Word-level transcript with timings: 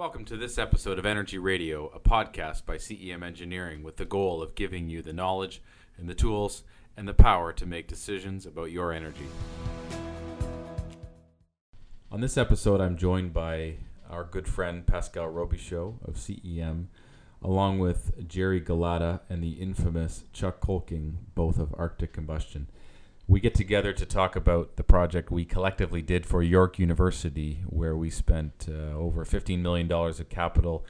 Welcome 0.00 0.24
to 0.24 0.38
this 0.38 0.56
episode 0.56 0.98
of 0.98 1.04
Energy 1.04 1.36
Radio, 1.36 1.88
a 1.88 2.00
podcast 2.00 2.64
by 2.64 2.76
CEM 2.76 3.22
Engineering 3.22 3.82
with 3.82 3.98
the 3.98 4.06
goal 4.06 4.40
of 4.40 4.54
giving 4.54 4.88
you 4.88 5.02
the 5.02 5.12
knowledge 5.12 5.60
and 5.98 6.08
the 6.08 6.14
tools 6.14 6.62
and 6.96 7.06
the 7.06 7.12
power 7.12 7.52
to 7.52 7.66
make 7.66 7.86
decisions 7.86 8.46
about 8.46 8.70
your 8.70 8.94
energy. 8.94 9.26
On 12.10 12.22
this 12.22 12.38
episode, 12.38 12.80
I'm 12.80 12.96
joined 12.96 13.34
by 13.34 13.74
our 14.08 14.24
good 14.24 14.48
friend 14.48 14.86
Pascal 14.86 15.26
Robichaud 15.26 16.02
of 16.08 16.14
CEM, 16.14 16.86
along 17.42 17.78
with 17.78 18.26
Jerry 18.26 18.60
Galata 18.60 19.20
and 19.28 19.44
the 19.44 19.60
infamous 19.60 20.24
Chuck 20.32 20.62
Colking, 20.62 21.16
both 21.34 21.58
of 21.58 21.74
Arctic 21.76 22.14
Combustion 22.14 22.68
we 23.30 23.38
get 23.38 23.54
together 23.54 23.92
to 23.92 24.04
talk 24.04 24.34
about 24.34 24.74
the 24.74 24.82
project 24.82 25.30
we 25.30 25.44
collectively 25.44 26.02
did 26.02 26.26
for 26.26 26.42
York 26.42 26.80
University, 26.80 27.62
where 27.66 27.96
we 27.96 28.10
spent 28.10 28.66
uh, 28.68 28.92
over 28.96 29.24
$15 29.24 29.60
million 29.60 29.90
of 29.92 30.28
capital 30.28 30.84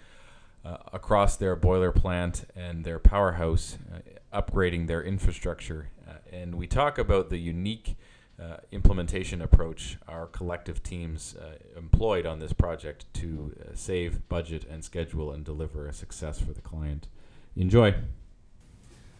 uh, 0.64 0.78
across 0.90 1.36
their 1.36 1.54
boiler 1.54 1.92
plant 1.92 2.46
and 2.56 2.82
their 2.82 2.98
powerhouse, 2.98 3.76
uh, 3.94 4.40
upgrading 4.40 4.86
their 4.86 5.02
infrastructure. 5.02 5.90
Uh, 6.08 6.14
and 6.32 6.54
we 6.54 6.66
talk 6.66 6.96
about 6.96 7.28
the 7.28 7.36
unique 7.36 7.94
uh, 8.42 8.56
implementation 8.72 9.42
approach 9.42 9.98
our 10.08 10.26
collective 10.26 10.82
teams 10.82 11.36
uh, 11.36 11.58
employed 11.76 12.24
on 12.24 12.38
this 12.38 12.54
project 12.54 13.04
to 13.12 13.54
save 13.74 14.26
budget 14.30 14.64
and 14.64 14.82
schedule 14.82 15.30
and 15.30 15.44
deliver 15.44 15.86
a 15.86 15.92
success 15.92 16.40
for 16.40 16.54
the 16.54 16.62
client. 16.62 17.06
Enjoy. 17.54 17.94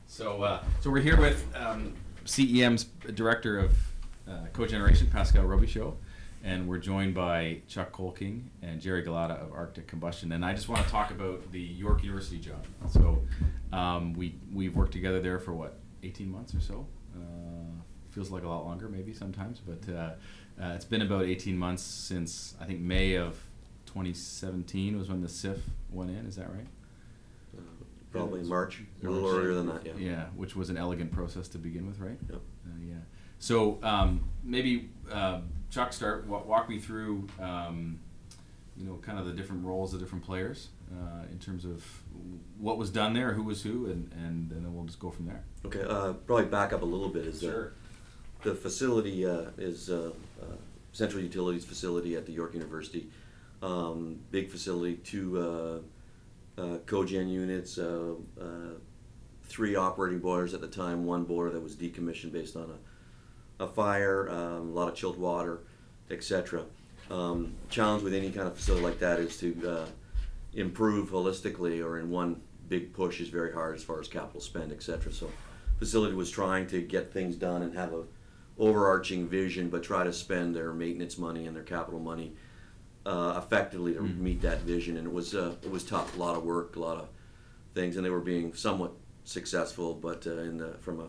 So, 0.07 0.59
so 0.81 0.89
we're 0.89 1.01
here 1.03 1.21
with. 1.21 1.45
Um, 1.55 1.93
CEM's 2.25 2.85
director 3.15 3.59
of 3.59 3.73
uh, 4.29 4.47
cogeneration, 4.53 5.11
Pascal 5.11 5.45
Robichaud, 5.45 5.95
and 6.43 6.69
we're 6.69 6.79
joined 6.79 7.15
by 7.15 7.61
Chuck 7.69 7.93
Colking 7.93 8.43
and 8.63 8.81
Jerry 8.81 9.03
Galata 9.03 9.35
of 9.35 9.53
Arctic 9.53 9.87
Combustion. 9.87 10.33
And 10.33 10.45
I 10.45 10.55
just 10.55 10.69
want 10.69 10.85
to 10.85 10.91
talk 10.91 11.11
about 11.11 11.51
the 11.53 11.61
York 11.61 12.03
University 12.03 12.39
job. 12.39 12.65
So 12.91 13.23
um, 13.73 14.15
we 14.15 14.35
we've 14.53 14.75
worked 14.75 14.93
together 14.93 15.21
there 15.21 15.39
for 15.39 15.53
what 15.53 15.79
18 16.03 16.31
months 16.31 16.55
or 16.55 16.61
so. 16.61 16.87
Uh, 17.15 17.21
feels 18.11 18.31
like 18.31 18.43
a 18.43 18.49
lot 18.49 18.65
longer, 18.65 18.89
maybe 18.89 19.13
sometimes, 19.13 19.61
but 19.61 19.93
uh, 19.93 20.11
uh 20.61 20.73
it's 20.75 20.85
been 20.85 21.03
about 21.03 21.25
18 21.25 21.57
months 21.57 21.83
since 21.83 22.55
I 22.61 22.65
think 22.65 22.81
May 22.81 23.15
of 23.15 23.39
2017 23.87 24.99
was 24.99 25.09
when 25.09 25.21
the 25.21 25.29
SIF 25.29 25.59
went 25.91 26.11
in. 26.11 26.27
Is 26.27 26.37
that 26.37 26.51
right? 26.51 26.67
Probably 28.11 28.43
March, 28.43 28.83
a 29.03 29.09
little 29.09 29.29
earlier 29.29 29.55
than 29.55 29.67
that, 29.69 29.87
yeah. 29.87 29.93
Yeah, 29.97 30.25
which 30.35 30.57
was 30.57 30.69
an 30.69 30.77
elegant 30.77 31.13
process 31.13 31.47
to 31.49 31.59
begin 31.59 31.87
with, 31.87 32.01
right? 32.01 32.19
Yep. 32.29 32.41
Uh, 32.67 32.71
yeah. 32.81 32.95
So 33.39 33.79
um, 33.83 34.29
maybe 34.43 34.91
uh, 35.11 35.41
Chuck, 35.71 35.93
start 35.93 36.27
walk, 36.27 36.47
walk 36.47 36.69
me 36.69 36.79
through, 36.79 37.29
um, 37.41 38.01
you 38.77 38.85
know, 38.85 38.97
kind 38.97 39.19
of 39.19 39.27
the 39.27 39.33
different 39.33 39.65
roles 39.65 39.95
of 39.95 40.01
different 40.01 40.25
players 40.25 40.69
uh, 40.93 41.23
in 41.31 41.39
terms 41.39 41.65
of 41.65 41.85
what 42.59 42.79
was 42.79 42.91
done 42.91 43.15
there, 43.15 43.33
who 43.33 43.45
was 43.45 43.63
who, 43.63 43.87
and, 43.87 44.11
and, 44.13 44.51
and 44.51 44.65
then 44.65 44.75
we'll 44.75 44.87
just 44.87 44.99
go 44.99 45.11
from 45.11 45.27
there. 45.27 45.45
Okay, 45.65 45.83
uh, 45.83 46.13
probably 46.13 46.47
back 46.47 46.73
up 46.73 46.83
a 46.83 46.85
little 46.85 47.09
bit. 47.09 47.27
Is 47.27 47.41
sure. 47.41 47.73
the, 48.43 48.51
the 48.51 48.57
facility 48.57 49.25
uh, 49.25 49.45
is 49.57 49.89
uh, 49.89 50.11
Central 50.93 51.23
Utilities 51.23 51.65
facility 51.65 52.17
at 52.17 52.27
the 52.27 52.33
York 52.33 52.55
University. 52.55 53.09
Um, 53.63 54.21
big 54.31 54.51
facility, 54.51 54.97
two 54.97 55.83
uh, 56.59 56.79
cogen 56.87 57.31
units, 57.31 57.79
uh, 57.79 58.15
uh, 58.41 58.75
three 59.45 59.77
operating 59.77 60.21
boilers 60.21 60.55
at 60.55 60.61
the 60.61 60.69
time, 60.69 61.05
one 61.05 61.25
boiler 61.25 61.51
that 61.51 61.61
was 61.61 61.75
decommissioned 61.75 62.33
based 62.33 62.57
on 62.57 62.71
a, 63.59 63.65
a 63.65 63.67
fire, 63.67 64.29
um, 64.31 64.71
a 64.71 64.73
lot 64.73 64.89
of 64.89 64.95
chilled 64.95 65.19
water, 65.19 65.61
etc. 66.11 66.65
Um, 67.11 67.55
challenge 67.69 68.03
with 68.03 68.15
any 68.15 68.31
kind 68.31 68.47
of 68.47 68.57
facility 68.57 68.85
like 68.85 68.99
that 69.01 69.19
is 69.19 69.37
to 69.39 69.69
uh, 69.69 69.87
improve 70.55 71.11
holistically 71.11 71.85
or 71.85 71.99
in 71.99 72.11
one 72.11 72.41
big 72.69 72.93
push 72.93 73.21
is 73.21 73.29
very 73.29 73.53
hard 73.53 73.75
as 73.75 73.83
far 73.83 74.01
as 74.01 74.09
capital 74.09 74.41
spend, 74.41 74.73
etc. 74.73 75.13
So, 75.13 75.31
facility 75.79 76.15
was 76.15 76.31
trying 76.31 76.67
to 76.69 76.81
get 76.81 77.13
things 77.13 77.35
done 77.37 77.63
and 77.63 77.75
have 77.75 77.93
a 77.93 78.05
overarching 78.59 79.27
vision, 79.27 79.71
but 79.71 79.83
try 79.83 80.05
to 80.05 80.13
spend 80.13 80.55
their 80.55 80.73
maintenance 80.73 81.19
money 81.19 81.47
and 81.47 81.57
their 81.57 81.63
capital 81.65 81.99
money 81.99 82.35
uh, 83.07 83.41
effectively 83.43 83.95
to 83.95 84.01
mm-hmm. 84.01 84.23
meet 84.23 84.43
that 84.43 84.61
vision. 84.61 84.97
And 84.97 85.07
it 85.07 85.13
was 85.13 85.35
uh, 85.35 85.55
it 85.63 85.71
was 85.71 85.85
tough, 85.85 86.17
a 86.17 86.19
lot 86.19 86.37
of 86.37 86.45
work, 86.45 86.77
a 86.77 86.81
lot 86.81 86.99
of 86.99 87.09
things, 87.75 87.97
and 87.97 88.05
they 88.05 88.11
were 88.11 88.21
being 88.21 88.55
somewhat 88.55 88.93
successful. 89.25 89.95
But 89.95 90.27
uh, 90.27 90.39
in 90.39 90.59
the 90.59 90.75
from 90.81 91.01
a 91.01 91.09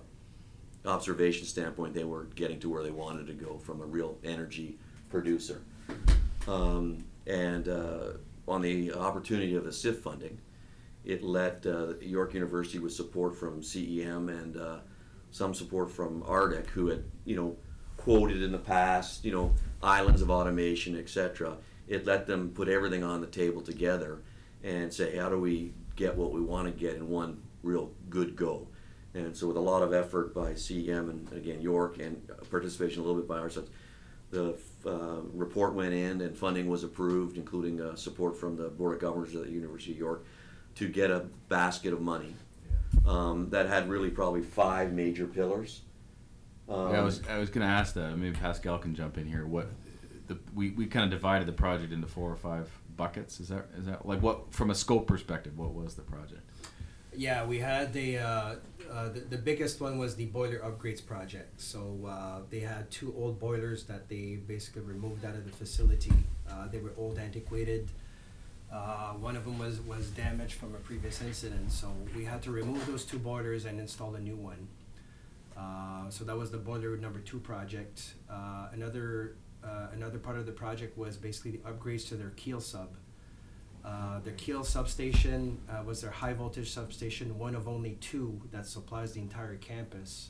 observation 0.87 1.45
standpoint, 1.45 1.93
they 1.93 2.03
were 2.03 2.25
getting 2.35 2.59
to 2.59 2.69
where 2.69 2.83
they 2.83 2.91
wanted 2.91 3.27
to 3.27 3.33
go 3.33 3.57
from 3.57 3.81
a 3.81 3.85
real 3.85 4.17
energy 4.23 4.77
producer. 5.09 5.61
Um, 6.47 7.03
and 7.27 7.67
uh, 7.67 8.13
on 8.47 8.61
the 8.61 8.93
opportunity 8.93 9.55
of 9.55 9.63
the 9.63 9.73
SIF 9.73 9.99
funding, 9.99 10.39
it 11.05 11.23
let 11.23 11.65
uh, 11.65 11.93
York 11.99 12.33
University 12.33 12.79
with 12.79 12.93
support 12.93 13.35
from 13.35 13.61
CEM 13.61 14.29
and 14.29 14.57
uh, 14.57 14.77
some 15.29 15.53
support 15.53 15.91
from 15.91 16.23
Arctic, 16.25 16.69
who 16.69 16.87
had 16.87 17.03
you 17.25 17.35
know 17.35 17.57
quoted 17.97 18.41
in 18.41 18.51
the 18.51 18.57
past, 18.57 19.23
you 19.23 19.31
know, 19.31 19.53
islands 19.83 20.23
of 20.23 20.31
automation, 20.31 20.97
etc 20.97 21.57
it 21.91 22.05
let 22.05 22.25
them 22.25 22.49
put 22.49 22.69
everything 22.69 23.03
on 23.03 23.19
the 23.19 23.27
table 23.27 23.61
together 23.61 24.19
and 24.63 24.93
say, 24.93 25.17
how 25.17 25.27
do 25.27 25.37
we 25.37 25.73
get 25.97 26.15
what 26.15 26.31
we 26.31 26.39
want 26.39 26.65
to 26.65 26.71
get 26.71 26.95
in 26.95 27.09
one 27.09 27.41
real 27.63 27.91
good 28.09 28.35
go? 28.35 28.65
And 29.13 29.35
so, 29.35 29.47
with 29.47 29.57
a 29.57 29.61
lot 29.61 29.83
of 29.83 29.93
effort 29.93 30.33
by 30.33 30.53
CEM 30.53 31.09
and 31.09 31.33
again 31.33 31.61
York 31.61 31.99
and 31.99 32.21
participation 32.49 33.01
a 33.01 33.05
little 33.05 33.19
bit 33.19 33.27
by 33.27 33.39
ourselves, 33.39 33.69
the 34.29 34.57
uh, 34.85 35.19
report 35.33 35.73
went 35.73 35.93
in 35.93 36.21
and 36.21 36.37
funding 36.37 36.69
was 36.69 36.85
approved, 36.85 37.35
including 37.35 37.81
uh, 37.81 37.95
support 37.95 38.37
from 38.37 38.55
the 38.55 38.69
Board 38.69 38.93
of 38.95 39.01
Governors 39.01 39.35
of 39.35 39.43
the 39.43 39.51
University 39.51 39.91
of 39.91 39.97
York, 39.97 40.23
to 40.75 40.87
get 40.87 41.11
a 41.11 41.25
basket 41.49 41.91
of 41.91 41.99
money 41.99 42.33
um, 43.05 43.49
that 43.49 43.67
had 43.67 43.89
really 43.89 44.09
probably 44.09 44.41
five 44.41 44.93
major 44.93 45.27
pillars. 45.27 45.81
Um, 46.69 46.93
yeah, 46.93 47.01
I 47.01 47.03
was 47.03 47.21
I 47.27 47.37
was 47.37 47.49
going 47.49 47.67
to 47.67 47.73
ask 47.73 47.93
that. 47.95 48.17
Maybe 48.17 48.33
Pascal 48.37 48.77
can 48.77 48.95
jump 48.95 49.17
in 49.17 49.27
here. 49.27 49.45
What 49.45 49.67
the 50.31 50.39
we, 50.53 50.71
we 50.71 50.85
kind 50.85 51.05
of 51.05 51.11
divided 51.11 51.47
the 51.47 51.53
project 51.53 51.91
into 51.91 52.07
four 52.07 52.31
or 52.31 52.35
five 52.35 52.69
buckets. 52.95 53.39
Is 53.39 53.49
that 53.49 53.65
is 53.77 53.85
that 53.85 54.05
like 54.05 54.21
what 54.21 54.53
from 54.53 54.69
a 54.69 54.75
scope 54.75 55.07
perspective? 55.07 55.57
What 55.57 55.73
was 55.73 55.95
the 55.95 56.01
project? 56.01 56.41
Yeah, 57.13 57.45
we 57.45 57.59
had 57.59 57.91
the, 57.91 58.19
uh, 58.19 58.55
uh, 58.89 59.09
the 59.09 59.19
the 59.19 59.37
biggest 59.37 59.81
one 59.81 59.97
was 59.97 60.15
the 60.15 60.27
boiler 60.27 60.59
upgrades 60.59 61.05
project. 61.05 61.59
So 61.59 61.81
uh, 62.07 62.39
they 62.49 62.61
had 62.61 62.89
two 62.89 63.13
old 63.17 63.39
boilers 63.39 63.83
that 63.85 64.07
they 64.07 64.39
basically 64.47 64.83
removed 64.83 65.25
out 65.25 65.35
of 65.35 65.43
the 65.43 65.51
facility. 65.51 66.13
Uh, 66.49 66.67
they 66.71 66.79
were 66.79 66.93
old, 66.97 67.17
antiquated. 67.17 67.89
Uh, 68.71 69.11
one 69.27 69.35
of 69.35 69.43
them 69.43 69.59
was 69.59 69.81
was 69.81 70.07
damaged 70.11 70.53
from 70.53 70.73
a 70.73 70.77
previous 70.77 71.21
incident, 71.21 71.71
so 71.71 71.87
we 72.15 72.23
had 72.23 72.41
to 72.43 72.51
remove 72.51 72.85
those 72.87 73.03
two 73.03 73.19
boilers 73.19 73.65
and 73.65 73.79
install 73.79 74.15
a 74.15 74.19
new 74.19 74.37
one. 74.37 74.67
Uh, 75.57 76.09
so 76.09 76.23
that 76.23 76.37
was 76.37 76.49
the 76.49 76.57
boiler 76.57 76.95
number 76.95 77.19
two 77.19 77.39
project. 77.39 78.13
another 78.73 79.35
uh, 79.63 79.87
another 79.93 80.19
part 80.19 80.37
of 80.37 80.45
the 80.45 80.51
project 80.51 80.97
was 80.97 81.17
basically 81.17 81.51
the 81.51 81.59
upgrades 81.59 82.07
to 82.09 82.15
their 82.15 82.31
Keele 82.31 82.61
sub. 82.61 82.95
Uh, 83.83 84.19
their 84.19 84.33
Keele 84.33 84.63
substation 84.63 85.57
uh, 85.69 85.83
was 85.83 86.01
their 86.01 86.11
high 86.11 86.33
voltage 86.33 86.69
substation, 86.69 87.37
one 87.39 87.55
of 87.55 87.67
only 87.67 87.97
two 87.99 88.39
that 88.51 88.65
supplies 88.65 89.13
the 89.13 89.19
entire 89.19 89.55
campus. 89.55 90.29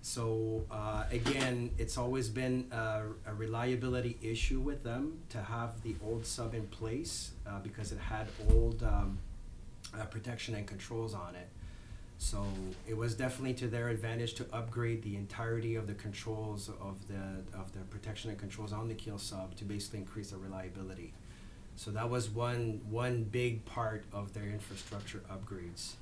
So 0.00 0.64
uh, 0.70 1.04
again, 1.10 1.70
it's 1.78 1.96
always 1.98 2.28
been 2.28 2.66
a, 2.70 3.02
a, 3.26 3.34
reliability 3.34 4.16
issue 4.22 4.60
with 4.60 4.84
them 4.84 5.18
to 5.30 5.38
have 5.42 5.82
the 5.82 5.96
old 6.04 6.24
sub 6.24 6.54
in 6.54 6.66
place 6.68 7.32
uh, 7.46 7.58
because 7.60 7.90
it 7.90 7.98
had 7.98 8.28
old 8.50 8.82
um, 8.82 9.18
uh, 9.98 10.04
protection 10.04 10.54
and 10.54 10.66
controls 10.66 11.14
on 11.14 11.34
it. 11.34 11.48
So 12.18 12.44
it 12.86 12.96
was 12.96 13.14
definitely 13.14 13.54
to 13.54 13.68
their 13.68 13.88
advantage 13.88 14.34
to 14.34 14.46
upgrade 14.52 15.02
the 15.02 15.16
entirety 15.16 15.76
of 15.76 15.86
the 15.86 15.94
controls 15.94 16.68
of 16.68 17.06
the 17.06 17.56
of 17.56 17.72
the 17.72 17.80
protection 17.90 18.30
and 18.30 18.38
controls 18.38 18.72
on 18.72 18.88
the 18.88 18.94
Keele 18.94 19.18
sub 19.18 19.54
to 19.56 19.64
basically 19.64 20.00
increase 20.00 20.30
the 20.30 20.36
reliability. 20.36 21.14
So 21.76 21.92
that 21.92 22.10
was 22.10 22.28
one 22.28 22.80
one 22.90 23.22
big 23.22 23.64
part 23.64 24.04
of 24.12 24.34
their 24.34 24.48
infrastructure 24.48 25.22
upgrades. 25.30 25.94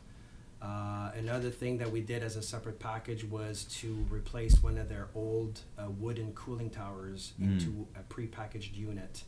Uh, 0.63 1.11
another 1.15 1.51
thing 1.51 1.77
that 1.77 1.93
we 1.93 2.01
did 2.01 2.23
as 2.23 2.35
a 2.37 2.43
separate 2.43 2.79
package 2.81 3.23
was 3.25 3.65
to 3.65 4.07
replace 4.09 4.63
one 4.63 4.79
of 4.79 4.89
their 4.89 5.09
old 5.15 5.61
uh, 5.79 5.91
wooden 5.91 6.33
cooling 6.33 6.71
towers 6.71 7.35
mm. 7.39 7.45
into 7.45 7.87
a 7.95 8.03
prepackaged 8.13 8.75
unit 8.75 9.23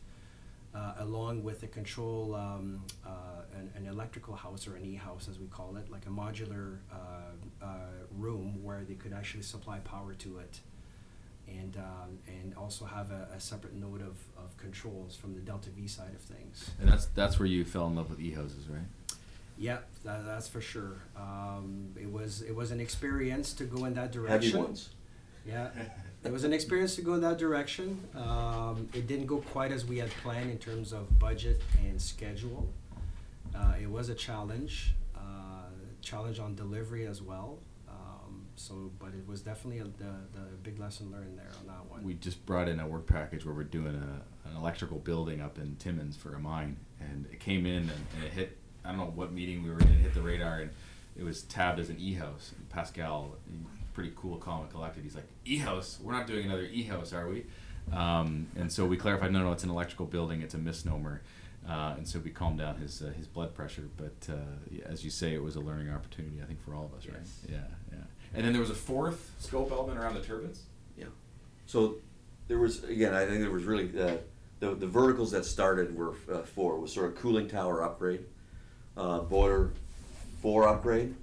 uh, 0.74 0.94
along 0.98 1.42
with 1.42 1.62
a 1.62 1.66
control, 1.66 2.34
um, 2.34 2.82
uh, 3.06 3.10
an, 3.54 3.70
an, 3.74 3.86
electrical 3.86 4.34
house 4.34 4.68
or 4.68 4.76
an 4.76 4.84
e-house 4.84 5.26
as 5.28 5.38
we 5.38 5.46
call 5.46 5.76
it, 5.76 5.90
like 5.90 6.04
a 6.06 6.10
modular 6.10 6.78
uh, 6.92 7.64
uh 7.64 7.68
room 8.18 8.62
where 8.62 8.84
they 8.86 8.94
could 8.94 9.12
actually 9.12 9.42
supply 9.42 9.78
power 9.78 10.14
to 10.14 10.38
it, 10.38 10.60
and 11.48 11.76
um, 11.76 12.18
and 12.26 12.54
also 12.54 12.84
have 12.84 13.10
a, 13.10 13.28
a, 13.34 13.40
separate 13.40 13.74
node 13.74 14.02
of, 14.02 14.18
of 14.36 14.56
controls 14.58 15.16
from 15.16 15.34
the 15.34 15.40
Delta 15.40 15.70
V 15.70 15.88
side 15.88 16.14
of 16.14 16.20
things. 16.20 16.70
And 16.80 16.88
that's 16.88 17.06
that's 17.06 17.38
where 17.38 17.46
you 17.48 17.64
fell 17.64 17.86
in 17.86 17.96
love 17.96 18.10
with 18.10 18.20
e-houses, 18.20 18.68
right? 18.68 18.82
Yep, 19.56 19.88
that, 20.04 20.24
that's 20.24 20.46
for 20.46 20.60
sure. 20.60 20.98
Um, 21.16 21.94
it 22.00 22.10
was 22.10 22.42
it 22.42 22.54
was 22.54 22.70
an 22.70 22.80
experience 22.80 23.52
to 23.54 23.64
go 23.64 23.86
in 23.86 23.94
that 23.94 24.12
direction. 24.12 24.52
Heavy 24.52 24.64
ones. 24.64 24.90
Yeah. 25.46 25.70
it 26.24 26.32
was 26.32 26.44
an 26.44 26.52
experience 26.52 26.96
to 26.96 27.02
go 27.02 27.14
in 27.14 27.20
that 27.20 27.38
direction. 27.38 28.00
Um, 28.14 28.88
it 28.92 29.06
didn't 29.06 29.26
go 29.26 29.38
quite 29.38 29.72
as 29.72 29.84
we 29.84 29.98
had 29.98 30.10
planned 30.22 30.50
in 30.50 30.58
terms 30.58 30.92
of 30.92 31.18
budget 31.18 31.62
and 31.86 32.00
schedule. 32.00 32.68
Uh, 33.54 33.74
it 33.80 33.88
was 33.88 34.08
a 34.08 34.14
challenge, 34.14 34.94
uh, 35.16 35.70
challenge 36.02 36.38
on 36.38 36.54
delivery 36.54 37.06
as 37.06 37.22
well. 37.22 37.58
Um, 37.88 38.46
so, 38.56 38.90
but 38.98 39.08
it 39.08 39.26
was 39.26 39.40
definitely 39.40 39.80
a, 39.80 39.84
the, 39.84 40.12
the 40.34 40.56
big 40.62 40.78
lesson 40.78 41.10
learned 41.10 41.38
there 41.38 41.50
on 41.60 41.66
that 41.66 41.90
one. 41.90 42.02
We 42.02 42.14
just 42.14 42.44
brought 42.44 42.68
in 42.68 42.80
a 42.80 42.86
work 42.86 43.06
package 43.06 43.44
where 43.46 43.54
we're 43.54 43.64
doing 43.64 43.94
a, 43.94 44.48
an 44.48 44.56
electrical 44.56 44.98
building 44.98 45.40
up 45.40 45.58
in 45.58 45.76
Timmins 45.76 46.16
for 46.16 46.34
a 46.34 46.38
mine, 46.40 46.76
and 47.00 47.26
it 47.32 47.40
came 47.40 47.64
in 47.64 47.82
and, 47.82 47.90
and 48.16 48.24
it 48.26 48.32
hit. 48.32 48.58
I 48.84 48.90
don't 48.90 48.98
know 48.98 49.12
what 49.14 49.32
meeting 49.32 49.62
we 49.62 49.70
were 49.70 49.80
in. 49.80 49.88
It 49.88 49.98
hit 49.98 50.14
the 50.14 50.22
radar, 50.22 50.60
and 50.60 50.70
it 51.18 51.24
was 51.24 51.42
tabbed 51.42 51.80
as 51.80 51.90
an 51.90 51.96
e-house. 51.98 52.52
And 52.56 52.68
Pascal, 52.68 53.36
pretty 53.92 54.12
cool, 54.16 54.36
calm 54.36 54.62
and 54.62 54.70
collected. 54.70 55.02
He's 55.02 55.14
like, 55.14 55.28
e-house? 55.44 55.98
We're 56.02 56.12
not 56.12 56.26
doing 56.26 56.46
another 56.46 56.68
e-house, 56.70 57.12
are 57.12 57.28
we? 57.28 57.44
Um, 57.92 58.46
and 58.56 58.70
so 58.72 58.84
we 58.84 58.96
clarified, 58.96 59.32
no, 59.32 59.40
no, 59.40 59.52
it's 59.52 59.64
an 59.64 59.70
electrical 59.70 60.06
building. 60.06 60.42
It's 60.42 60.54
a 60.54 60.58
misnomer. 60.58 61.22
Uh, 61.68 61.94
and 61.96 62.08
so 62.08 62.18
we 62.20 62.30
calmed 62.30 62.58
down 62.58 62.76
his 62.76 63.02
uh, 63.02 63.12
his 63.16 63.26
blood 63.26 63.54
pressure. 63.54 63.88
But 63.96 64.32
uh, 64.32 64.86
as 64.86 65.04
you 65.04 65.10
say, 65.10 65.34
it 65.34 65.42
was 65.42 65.56
a 65.56 65.60
learning 65.60 65.90
opportunity, 65.90 66.40
I 66.42 66.46
think, 66.46 66.64
for 66.64 66.74
all 66.74 66.86
of 66.86 66.94
us, 66.94 67.06
right? 67.06 67.20
Yeah, 67.46 67.58
yeah. 67.92 67.98
And 68.34 68.44
then 68.44 68.52
there 68.52 68.60
was 68.60 68.70
a 68.70 68.74
fourth 68.74 69.32
scope 69.38 69.70
element 69.70 69.98
around 69.98 70.14
the 70.14 70.22
turbines. 70.22 70.62
Yeah. 70.96 71.06
So 71.66 71.96
there 72.46 72.58
was 72.58 72.84
again. 72.84 73.12
I 73.12 73.26
think 73.26 73.40
there 73.40 73.50
was 73.50 73.64
really 73.64 73.90
uh, 74.00 74.16
the 74.60 74.76
the 74.76 74.86
verticals 74.86 75.30
that 75.32 75.44
started 75.44 75.94
were 75.94 76.14
uh, 76.32 76.38
four. 76.38 76.78
Was 76.78 76.92
sort 76.92 77.10
of 77.10 77.16
cooling 77.16 77.48
tower 77.48 77.82
upgrade, 77.82 78.24
uh, 78.96 79.20
boiler 79.20 79.72
four 80.40 80.68
upgrade, 80.68 81.14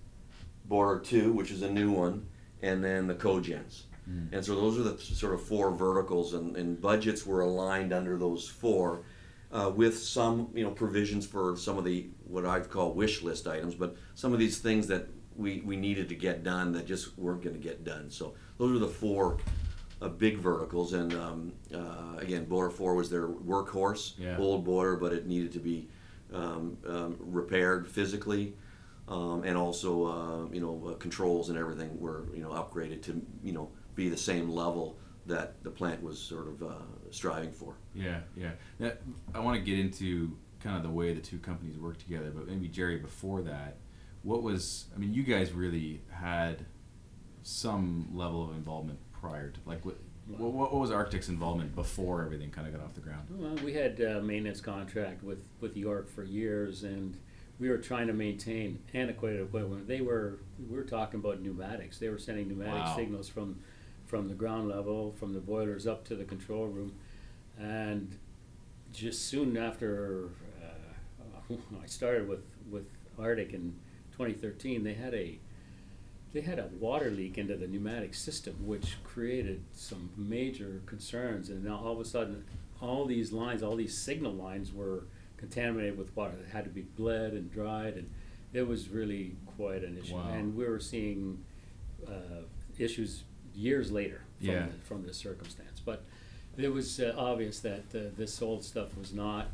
boiler 0.65 0.99
two, 0.99 1.31
which 1.33 1.51
is 1.51 1.61
a 1.61 1.69
new 1.71 1.91
one, 1.91 2.25
and 2.61 2.83
then 2.83 3.07
the 3.07 3.15
cogens. 3.15 3.83
Mm. 4.09 4.33
And 4.33 4.45
so 4.45 4.55
those 4.55 4.77
are 4.77 4.83
the 4.83 4.97
sort 4.99 5.33
of 5.33 5.43
four 5.43 5.71
verticals, 5.71 6.33
and, 6.33 6.55
and 6.55 6.79
budgets 6.79 7.25
were 7.25 7.41
aligned 7.41 7.93
under 7.93 8.17
those 8.17 8.47
four, 8.47 9.03
uh, 9.51 9.71
with 9.75 9.97
some 9.97 10.49
you 10.53 10.63
know 10.63 10.71
provisions 10.71 11.25
for 11.25 11.55
some 11.57 11.77
of 11.77 11.85
the 11.85 12.07
what 12.27 12.45
I'd 12.45 12.69
call 12.69 12.93
wish 12.93 13.21
list 13.23 13.47
items, 13.47 13.75
but 13.75 13.95
some 14.15 14.33
of 14.33 14.39
these 14.39 14.59
things 14.59 14.87
that 14.87 15.07
we, 15.35 15.61
we 15.65 15.75
needed 15.75 16.07
to 16.09 16.15
get 16.15 16.43
done 16.43 16.71
that 16.73 16.85
just 16.85 17.17
weren't 17.17 17.41
going 17.41 17.55
to 17.55 17.61
get 17.61 17.83
done. 17.83 18.09
So 18.09 18.35
those 18.57 18.73
are 18.75 18.79
the 18.79 18.87
four 18.87 19.37
uh, 20.01 20.09
big 20.09 20.37
verticals, 20.37 20.93
and 20.93 21.13
um, 21.13 21.53
uh, 21.73 22.17
again, 22.17 22.45
boiler 22.45 22.69
four 22.69 22.95
was 22.95 23.09
their 23.09 23.27
workhorse, 23.27 24.13
Yeah. 24.17 24.37
old 24.37 24.63
boiler, 24.65 24.95
but 24.95 25.13
it 25.13 25.25
needed 25.25 25.51
to 25.53 25.59
be 25.59 25.87
um, 26.33 26.77
um, 26.87 27.17
repaired 27.19 27.87
physically. 27.87 28.55
Um, 29.07 29.43
and 29.43 29.55
also, 29.55 30.05
uh, 30.05 30.53
you 30.53 30.59
know, 30.59 30.89
uh, 30.89 30.93
controls 30.95 31.49
and 31.49 31.57
everything 31.57 31.99
were, 31.99 32.25
you 32.33 32.41
know, 32.41 32.49
upgraded 32.49 33.03
to, 33.03 33.21
you 33.43 33.51
know, 33.51 33.69
be 33.93 34.09
the 34.09 34.17
same 34.17 34.49
level 34.49 34.97
that 35.27 35.63
the 35.63 35.69
plant 35.69 36.01
was 36.01 36.19
sort 36.19 36.47
of 36.47 36.63
uh, 36.63 36.85
striving 37.11 37.51
for. 37.51 37.75
Yeah, 37.93 38.21
yeah. 38.35 38.51
That, 38.79 39.01
I 39.33 39.39
want 39.39 39.57
to 39.57 39.63
get 39.63 39.79
into 39.79 40.35
kind 40.59 40.75
of 40.75 40.83
the 40.83 40.89
way 40.89 41.13
the 41.13 41.21
two 41.21 41.37
companies 41.37 41.77
work 41.77 41.99
together, 41.99 42.31
but 42.33 42.47
maybe 42.47 42.67
Jerry, 42.67 42.97
before 42.97 43.43
that, 43.43 43.77
what 44.23 44.41
was? 44.41 44.85
I 44.95 44.97
mean, 44.97 45.13
you 45.13 45.21
guys 45.21 45.51
really 45.51 46.01
had 46.09 46.65
some 47.43 48.09
level 48.11 48.49
of 48.49 48.55
involvement 48.55 48.97
prior 49.11 49.51
to, 49.51 49.59
like, 49.67 49.85
what, 49.85 49.97
what, 50.27 50.51
what 50.51 50.73
was 50.73 50.89
Arctic's 50.89 51.29
involvement 51.29 51.75
before 51.75 52.23
everything 52.23 52.49
kind 52.49 52.67
of 52.67 52.73
got 52.73 52.83
off 52.83 52.95
the 52.95 53.01
ground? 53.01 53.27
Well, 53.29 53.55
we 53.63 53.73
had 53.73 53.99
a 53.99 54.19
maintenance 54.21 54.61
contract 54.61 55.23
with, 55.23 55.45
with 55.59 55.77
York 55.77 56.09
for 56.09 56.23
years, 56.23 56.83
and 56.83 57.17
we 57.59 57.69
were 57.69 57.77
trying 57.77 58.07
to 58.07 58.13
maintain 58.13 58.79
antiquated 58.93 59.41
equipment. 59.41 59.87
They 59.87 60.01
were, 60.01 60.39
we 60.69 60.75
were 60.75 60.83
talking 60.83 61.19
about 61.19 61.41
pneumatics. 61.41 61.97
They 61.99 62.09
were 62.09 62.17
sending 62.17 62.47
pneumatic 62.49 62.73
Wow. 62.85 62.95
signals 62.95 63.29
from, 63.29 63.59
from 64.05 64.27
the 64.27 64.33
ground 64.33 64.67
level, 64.69 65.13
from 65.13 65.33
the 65.33 65.39
boilers 65.39 65.87
up 65.87 66.03
to 66.05 66.15
the 66.15 66.25
control 66.25 66.67
room. 66.67 66.93
And 67.57 68.17
just 68.91 69.27
soon 69.27 69.55
after 69.57 70.29
uh, 71.49 71.53
I 71.83 71.85
started 71.87 72.27
with, 72.27 72.43
with 72.69 72.85
Arctic 73.17 73.53
in 73.53 73.75
2013, 74.11 74.83
they 74.83 74.93
had 74.93 75.13
a 75.13 75.39
they 76.33 76.41
had 76.41 76.59
a 76.59 76.67
water 76.81 77.09
leak 77.11 77.37
into 77.37 77.55
the 77.55 77.65
pneumatic 77.65 78.13
system, 78.13 78.55
which 78.67 79.01
created 79.05 79.63
some 79.71 80.09
major 80.17 80.81
concerns. 80.85 81.47
And 81.47 81.63
now 81.63 81.77
all 81.77 81.93
of 81.93 81.99
a 82.01 82.03
sudden, 82.03 82.43
all 82.81 83.05
these 83.05 83.31
lines, 83.31 83.63
all 83.63 83.77
these 83.77 83.97
signal 83.97 84.33
lines, 84.33 84.73
were 84.73 85.05
contaminated 85.37 85.97
with 85.97 86.15
water 86.15 86.33
that 86.41 86.51
had 86.55 86.63
to 86.65 86.69
be 86.69 86.81
bled 86.81 87.33
and 87.33 87.51
dried, 87.51 87.95
and 87.95 88.09
it 88.53 88.67
was 88.67 88.89
really 88.89 89.35
quite 89.57 89.83
an 89.83 89.97
issue. 89.97 90.15
Wow. 90.15 90.29
And 90.33 90.55
we 90.55 90.65
were 90.65 90.79
seeing 90.79 91.43
uh, 92.07 92.43
issues 92.77 93.23
years 93.53 93.91
later 93.91 94.21
from, 94.39 94.47
Yeah. 94.47 94.65
the, 94.67 94.73
from 94.85 95.03
this 95.05 95.17
circumstance. 95.17 95.81
But 95.83 96.03
it 96.57 96.69
was 96.69 96.99
uh, 96.99 97.13
obvious 97.17 97.59
that 97.61 97.83
uh, 97.93 97.99
this 98.17 98.41
old 98.41 98.63
stuff 98.63 98.95
was 98.97 99.13
not 99.13 99.47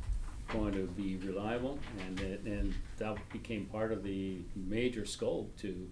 going 0.50 0.74
to 0.74 0.86
be 0.88 1.18
reliable, 1.18 1.80
and 2.08 2.20
it, 2.20 2.42
and 2.46 2.74
that 2.98 3.18
became 3.32 3.66
part 3.66 3.92
of 3.92 4.04
the 4.04 4.40
major 4.56 5.06
scope 5.06 5.56
to 5.58 5.90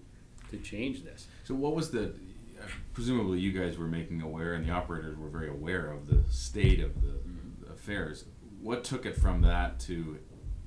to 0.50 0.58
change 0.58 1.04
this. 1.04 1.26
So, 1.44 1.54
what 1.54 1.74
was 1.74 1.90
the? 1.90 2.12
Presumably, 2.92 3.38
you 3.38 3.52
guys 3.52 3.78
were 3.78 3.86
making 3.86 4.20
aware, 4.20 4.52
and 4.54 4.66
the 4.66 4.70
operators 4.72 5.16
were 5.16 5.28
very 5.28 5.48
aware 5.48 5.90
of 5.90 6.06
the 6.08 6.22
state 6.30 6.80
of 6.80 6.92
the 7.00 7.72
affairs. 7.72 8.24
What 8.62 8.84
took 8.84 9.06
it 9.06 9.16
from 9.16 9.42
that 9.42 9.78
to, 9.80 10.18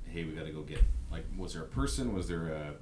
hey, 0.04 0.24
we 0.24 0.32
got 0.32 0.46
to 0.46 0.52
go 0.52 0.62
get? 0.62 0.80
Like, 1.10 1.24
was 1.36 1.54
there 1.54 1.62
a 1.62 1.66
person? 1.66 2.12
Was 2.14 2.28
there 2.28 2.48
a? 2.48 2.74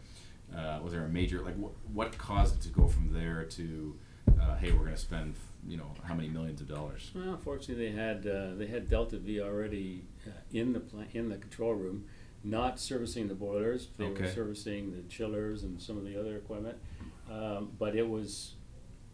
Uh, 0.56 0.81
was 0.82 0.93
there 0.93 1.05
a 1.05 1.09
major? 1.09 1.41
Like, 1.43 1.56
what 1.56 1.73
what 1.93 2.17
caused 2.19 2.56
it 2.56 2.62
to 2.62 2.69
go 2.69 2.87
from 2.87 3.12
there 3.12 3.44
to, 3.44 3.97
uh, 4.41 4.56
hey, 4.56 4.70
we're 4.73 4.81
going 4.85 4.93
to 4.93 4.97
spend, 5.00 5.35
you 5.67 5.76
know, 5.79 5.93
how 6.05 6.14
many 6.14 6.29
millions 6.29 6.61
of 6.61 6.69
dollars? 6.69 7.11
Well, 7.14 7.38
fortunately, 7.43 7.91
they 7.91 7.97
had 7.97 8.26
uh, 8.26 8.55
they 8.55 8.67
had 8.67 8.88
Delta 8.88 9.19
V 9.19 9.41
already 9.41 10.05
uh, 10.26 10.31
in 10.53 10.73
the 10.73 10.81
pla- 10.81 11.05
in 11.12 11.29
the 11.31 11.37
control 11.37 11.73
room, 11.75 12.05
not 12.44 12.79
servicing 12.81 13.29
the 13.29 13.35
boilers. 13.35 13.88
They 13.99 14.05
were 14.06 14.17
servicing 14.35 14.93
the 14.94 15.03
chillers 15.09 15.62
and 15.62 15.81
some 15.81 15.97
of 15.97 16.05
the 16.05 16.19
other 16.19 16.37
equipment. 16.37 16.79
Um, 17.31 17.73
but 17.79 17.94
it 17.97 18.09
was 18.09 18.55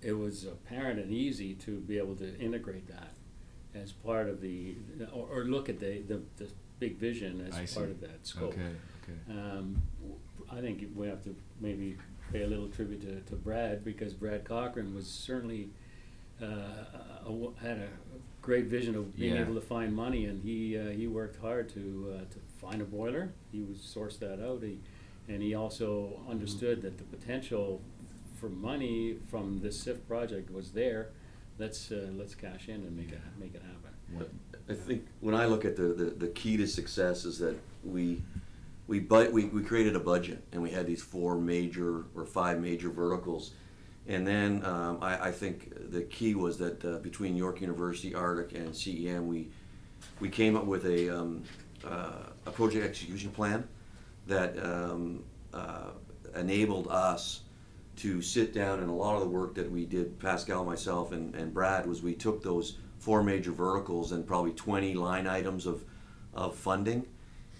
it 0.02 0.12
was 0.12 0.44
apparent 0.44 0.98
and 1.00 1.12
easy 1.12 1.54
to 1.54 1.78
be 1.80 1.98
able 1.98 2.14
to 2.16 2.36
integrate 2.38 2.86
that 2.88 3.12
as 3.74 3.92
part 3.92 4.28
of 4.28 4.40
the 4.40 4.74
or, 5.12 5.26
or 5.40 5.44
look 5.44 5.68
at 5.68 5.78
the, 5.80 6.00
the 6.02 6.20
the 6.36 6.48
big 6.78 6.96
vision 6.98 7.44
as 7.48 7.54
I 7.54 7.64
see. 7.64 7.76
part 7.76 7.90
of 7.90 8.00
that 8.00 8.26
scope. 8.26 8.52
Okay. 8.54 8.62
Okay. 9.02 9.38
Um, 9.40 9.80
I 10.50 10.60
think 10.60 10.84
we 10.94 11.06
have 11.08 11.22
to 11.24 11.34
maybe 11.60 11.96
pay 12.32 12.42
a 12.42 12.46
little 12.46 12.68
tribute 12.68 13.02
to, 13.02 13.20
to 13.30 13.36
Brad 13.36 13.84
because 13.84 14.12
Brad 14.14 14.44
Cochran 14.44 14.94
was 14.94 15.06
certainly 15.06 15.70
uh, 16.40 16.46
a- 16.46 17.30
a- 17.30 17.60
had 17.60 17.78
a 17.78 17.88
great 18.42 18.66
vision 18.66 18.94
of 18.94 19.14
being 19.16 19.34
Yeah. 19.34 19.40
able 19.42 19.54
to 19.54 19.60
find 19.60 19.94
money, 19.94 20.26
and 20.26 20.42
he 20.42 20.78
uh, 20.78 20.90
he 20.90 21.06
worked 21.06 21.40
hard 21.40 21.68
to 21.70 22.14
uh, 22.16 22.20
to 22.32 22.38
find 22.60 22.80
a 22.80 22.84
boiler. 22.84 23.32
He 23.52 23.62
was 23.62 23.78
sourced 23.78 24.18
that 24.20 24.40
out, 24.44 24.62
he, 24.62 24.78
and 25.28 25.42
he 25.42 25.54
also 25.54 26.20
understood 26.28 26.82
that 26.82 26.96
the 26.98 27.04
potential 27.04 27.80
for 28.40 28.48
money 28.48 29.16
from 29.30 29.60
this 29.60 29.80
SIF 29.80 30.06
project 30.06 30.50
was 30.52 30.70
there. 30.72 31.08
Let's 31.58 31.90
uh, 31.90 32.08
let's 32.16 32.34
cash 32.34 32.68
in 32.68 32.76
and 32.76 32.96
make 32.96 33.10
it 33.10 33.20
make 33.38 33.54
it 33.54 33.62
happen. 33.62 33.90
What? 34.12 34.30
I 34.68 34.74
think 34.74 35.06
when 35.20 35.34
I 35.34 35.46
look 35.46 35.64
at 35.64 35.76
the, 35.76 35.88
the, 35.94 36.04
the 36.04 36.28
key 36.28 36.56
to 36.56 36.66
success 36.66 37.24
is 37.24 37.38
that 37.38 37.56
we 37.84 38.22
we, 38.86 39.00
bu- 39.00 39.30
we 39.30 39.46
we 39.46 39.62
created 39.62 39.96
a 39.96 40.00
budget 40.00 40.42
and 40.52 40.62
we 40.62 40.70
had 40.70 40.86
these 40.86 41.02
four 41.02 41.36
major 41.36 42.04
or 42.14 42.24
five 42.24 42.60
major 42.60 42.90
verticals, 42.90 43.52
and 44.06 44.26
then 44.26 44.64
um, 44.64 44.98
I, 45.02 45.28
I 45.28 45.32
think 45.32 45.90
the 45.90 46.02
key 46.02 46.34
was 46.34 46.58
that 46.58 46.84
uh, 46.84 46.98
between 46.98 47.36
York 47.36 47.60
University, 47.60 48.14
Arctic, 48.14 48.56
and 48.56 48.70
CEM, 48.70 49.26
we 49.26 49.48
we 50.20 50.28
came 50.28 50.56
up 50.56 50.64
with 50.64 50.86
a 50.86 51.10
um, 51.10 51.42
uh, 51.84 52.30
a 52.46 52.50
project 52.50 52.84
execution 52.84 53.30
plan 53.30 53.66
that 54.26 54.62
um, 54.64 55.24
uh, 55.52 55.90
enabled 56.36 56.86
us 56.88 57.40
to 57.98 58.22
sit 58.22 58.52
down 58.54 58.80
and 58.80 58.88
a 58.88 58.92
lot 58.92 59.14
of 59.14 59.20
the 59.20 59.28
work 59.28 59.54
that 59.54 59.70
we 59.70 59.84
did, 59.84 60.18
Pascal, 60.18 60.64
myself, 60.64 61.12
and, 61.12 61.34
and 61.34 61.52
Brad, 61.52 61.86
was 61.86 62.02
we 62.02 62.14
took 62.14 62.42
those 62.42 62.76
four 62.98 63.22
major 63.22 63.52
verticals 63.52 64.12
and 64.12 64.26
probably 64.26 64.52
20 64.52 64.94
line 64.94 65.26
items 65.26 65.66
of, 65.66 65.84
of 66.34 66.54
funding, 66.56 67.06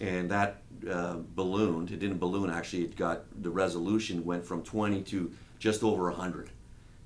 and 0.01 0.31
that 0.31 0.63
uh, 0.91 1.17
ballooned. 1.35 1.91
It 1.91 1.99
didn't 1.99 2.19
balloon 2.19 2.51
actually. 2.51 2.85
It 2.85 2.97
got 2.97 3.25
the 3.43 3.51
resolution 3.51 4.25
went 4.25 4.45
from 4.47 4.63
20 4.63 5.03
to 5.03 5.33
just 5.59 5.83
over 5.83 6.05
100, 6.05 6.51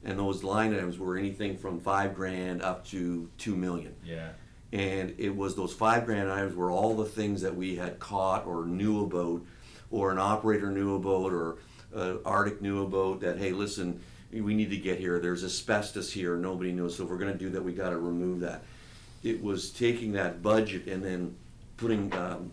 and 0.05 0.19
those 0.19 0.43
line 0.45 0.75
items 0.75 0.99
were 0.99 1.17
anything 1.17 1.57
from 1.57 1.81
five 1.81 2.15
grand 2.15 2.63
up 2.63 2.85
to 2.89 3.31
two 3.39 3.57
million 3.57 3.95
Yeah. 4.05 4.31
and 4.73 5.15
it 5.19 5.35
was 5.35 5.55
those 5.57 5.73
five 5.73 6.05
grand 6.05 6.31
items 6.31 6.55
were 6.55 6.71
all 6.71 6.95
the 6.95 7.07
things 7.07 7.41
that 7.43 7.55
we 7.57 7.77
had 7.77 7.99
caught 7.99 8.47
or 8.47 8.67
knew 8.67 9.05
about 9.05 9.41
or 9.91 10.11
an 10.11 10.19
operator 10.19 10.71
knew 10.71 10.97
about 10.97 11.33
or 11.33 11.57
uh, 11.95 12.15
arctic 12.25 12.61
knew 12.63 12.83
about 12.83 13.21
that 13.21 13.39
hey 13.39 13.53
listen 13.53 14.01
we 14.33 14.55
need 14.55 14.71
to 14.71 14.77
get 14.77 14.99
here 14.99 15.19
there's 15.21 15.45
asbestos 15.45 16.11
here 16.13 16.37
nobody 16.37 16.73
knows 16.73 16.97
so 16.97 17.05
if 17.05 17.11
we're 17.11 17.19
going 17.19 17.33
to 17.33 17.39
do 17.39 17.51
that 17.51 17.63
we 17.63 17.73
got 17.73 17.91
to 17.91 17.99
remove 17.99 18.41
that 18.41 18.63
it 19.23 19.43
was 19.43 19.71
taking 19.71 20.13
that 20.13 20.43
budget 20.43 20.87
and 20.87 21.05
then 21.05 21.35
putting 21.77 22.13
um, 22.15 22.51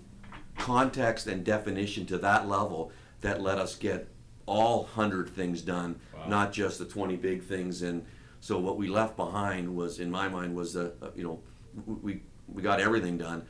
context 0.58 1.28
and 1.28 1.44
definition 1.46 2.06
to 2.06 2.18
that 2.18 2.48
level 2.48 2.92
that 3.22 3.42
let 3.42 3.58
us 3.58 3.76
get 3.76 4.08
all 4.46 4.84
100 4.84 5.30
things 5.30 5.62
done 5.62 6.00
Wow. 6.16 6.26
not 6.28 6.52
just 6.54 6.80
the 6.80 6.86
20 6.86 7.16
big 7.16 7.44
things 7.44 7.82
and 7.82 8.06
So 8.42 8.58
what 8.60 8.78
we 8.78 8.88
left 8.88 9.16
behind 9.18 9.76
was, 9.76 10.00
in 10.00 10.10
my 10.10 10.28
mind, 10.30 10.56
was 10.56 10.74
the 10.74 10.94
uh, 11.02 11.10
you 11.16 11.24
know 11.24 11.40
we 11.86 12.22
we 12.48 12.62
got 12.62 12.80
everything 12.80 13.18
done. 13.18 13.44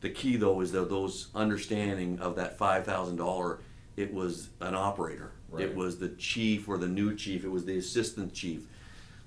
The 0.00 0.08
key 0.10 0.36
though 0.36 0.60
is 0.62 0.72
that 0.72 0.88
those 0.88 1.28
understanding 1.34 2.18
of 2.20 2.36
that 2.36 2.56
five 2.58 2.84
thousand 2.84 3.16
dollar. 3.16 3.58
It 4.00 4.14
was 4.14 4.48
an 4.60 4.74
operator. 4.74 5.32
Right. 5.50 5.66
It 5.66 5.76
was 5.76 5.98
the 5.98 6.08
chief 6.10 6.68
or 6.68 6.78
the 6.78 6.88
new 6.88 7.14
chief. 7.14 7.44
It 7.44 7.50
was 7.50 7.64
the 7.64 7.76
assistant 7.76 8.32
chief. 8.32 8.66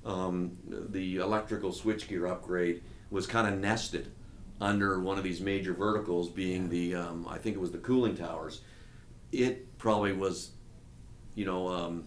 Um, 0.06 0.58
the 0.68 1.18
electrical 1.18 1.72
switchgear 1.72 2.30
upgrade 2.30 2.82
was 3.12 3.28
kind 3.28 3.48
of 3.48 3.60
nested 3.60 4.12
under 4.60 5.00
one 5.00 5.18
of 5.18 5.24
these 5.24 5.42
major 5.42 5.74
verticals, 5.74 6.30
being 6.30 6.70
the 6.70 6.96
um, 6.96 7.28
I 7.30 7.38
think 7.38 7.56
it 7.56 7.60
was 7.60 7.72
the 7.72 7.78
cooling 7.78 8.16
towers. 8.16 8.62
It 9.32 9.78
probably 9.78 10.14
was, 10.14 10.52
you 11.36 11.46
know, 11.46 11.68
um, 11.68 12.06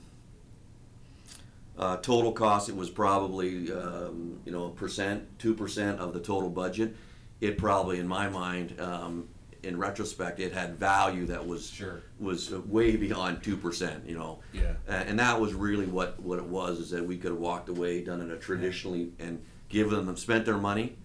uh, 1.79 1.99
total 1.99 2.33
cost. 2.33 2.69
It 2.69 2.77
was 2.77 2.91
probably 2.91 3.71
um, 3.73 4.41
you 4.45 4.53
know 4.53 4.65
a 4.67 4.71
percent, 4.71 5.39
two 5.39 5.55
percent 5.55 6.01
of 6.01 6.13
the 6.13 6.21
total 6.21 6.51
budget. 6.51 6.97
It 7.41 7.59
probably, 7.59 7.99
in 7.99 8.09
my 8.09 8.29
mind, 8.29 8.81
um, 8.81 9.29
in 9.63 9.79
retrospect, 9.79 10.41
it 10.41 10.53
had 10.53 10.77
value 10.79 11.27
that 11.27 11.47
was 11.47 11.69
Sure. 11.69 12.01
was 12.19 12.51
way 12.51 12.97
beyond 12.97 13.43
two 13.43 13.57
percent. 13.57 14.07
You 14.07 14.17
know, 14.17 14.39
Yeah. 14.53 14.75
and 14.87 15.19
that 15.19 15.41
was 15.41 15.55
really 15.55 15.87
what, 15.87 16.21
what 16.21 16.39
it 16.39 16.45
was 16.47 16.79
is 16.79 16.91
that 16.91 17.05
we 17.07 17.17
could 17.17 17.33
have 17.33 17.41
walked 17.41 17.69
away, 17.69 18.03
done 18.03 18.21
it 18.21 18.31
a 18.31 18.37
traditionally, 18.37 19.13
and 19.19 19.41
given 19.69 20.07
them 20.07 20.17
spent 20.17 20.45
their 20.45 20.59
money, 20.59 20.97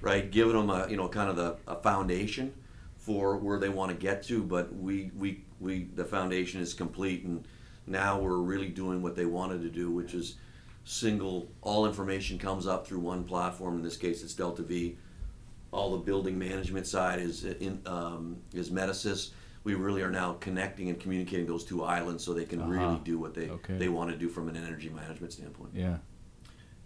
right? 0.00 0.30
Given 0.30 0.56
them 0.56 0.70
a 0.70 0.88
you 0.88 0.96
know 0.96 1.08
kind 1.08 1.30
of 1.30 1.36
the 1.36 1.56
a 1.66 1.76
foundation 1.76 2.52
for 2.96 3.36
where 3.36 3.58
they 3.58 3.68
want 3.68 3.90
to 3.92 3.96
get 3.96 4.22
to. 4.24 4.42
But 4.42 4.74
we 4.74 5.10
we 5.16 5.44
we 5.60 5.84
the 5.94 6.04
foundation 6.04 6.60
is 6.60 6.74
complete, 6.74 7.24
and 7.24 7.46
now 7.86 8.18
we're 8.20 8.38
really 8.38 8.68
doing 8.68 9.02
what 9.02 9.16
they 9.16 9.26
wanted 9.26 9.62
to 9.62 9.68
do, 9.70 9.90
which 9.90 10.12
is 10.14 10.36
single. 10.84 11.48
All 11.62 11.86
information 11.86 12.38
comes 12.38 12.66
up 12.66 12.86
through 12.86 13.00
one 13.00 13.24
platform. 13.24 13.76
In 13.76 13.82
this 13.82 13.96
case, 13.96 14.22
it's 14.22 14.34
Delta 14.34 14.62
V. 14.62 14.98
All 15.76 15.90
the 15.90 15.98
building 15.98 16.38
management 16.38 16.86
side 16.86 17.18
is 17.20 17.44
in 17.44 17.82
um, 17.84 18.38
is 18.54 18.70
Metasys. 18.70 19.30
We 19.62 19.74
really 19.74 20.00
are 20.00 20.10
now 20.10 20.32
connecting 20.40 20.88
and 20.88 20.98
communicating 20.98 21.46
those 21.46 21.64
two 21.64 21.84
islands 21.84 22.24
so 22.24 22.32
they 22.32 22.46
can 22.46 22.60
Uh-huh. 22.62 22.70
really 22.70 23.00
do 23.04 23.18
what 23.18 23.34
they 23.34 23.50
Okay. 23.50 23.76
they 23.76 23.90
want 23.90 24.10
to 24.10 24.16
do 24.16 24.28
from 24.30 24.48
an 24.48 24.56
energy 24.56 24.88
management 24.88 25.34
standpoint. 25.34 25.72
Yeah. 25.74 25.98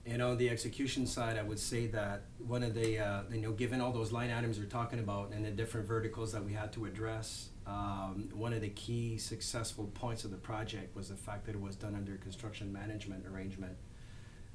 And 0.07 0.21
on 0.23 0.39
the 0.39 0.49
execution 0.51 1.07
side, 1.07 1.37
I 1.39 1.43
would 1.43 1.59
say 1.61 1.87
that 1.89 2.23
one 2.39 2.63
of 2.65 2.75
the, 2.75 2.99
uh, 2.99 3.23
you 3.31 3.43
know, 3.43 3.53
given 3.53 3.81
all 3.81 3.93
those 3.93 4.11
line 4.11 4.31
items 4.33 4.59
we're 4.59 4.65
talking 4.81 4.99
about 4.99 5.31
and 5.33 5.45
the 5.45 5.51
different 5.53 5.87
verticals 5.87 6.33
that 6.33 6.43
we 6.45 6.53
had 6.53 6.73
to 6.73 6.87
address, 6.87 7.51
um, 7.67 8.29
one 8.35 8.53
of 8.53 8.61
the 8.63 8.71
key 8.71 9.19
successful 9.19 9.85
points 9.95 10.25
of 10.25 10.31
the 10.33 10.39
project 10.39 10.97
was 10.97 11.11
the 11.11 11.15
fact 11.29 11.45
that 11.47 11.55
it 11.55 11.61
was 11.61 11.77
done 11.77 11.95
under 11.95 12.17
construction 12.17 12.73
management 12.73 13.25
arrangement, 13.27 13.77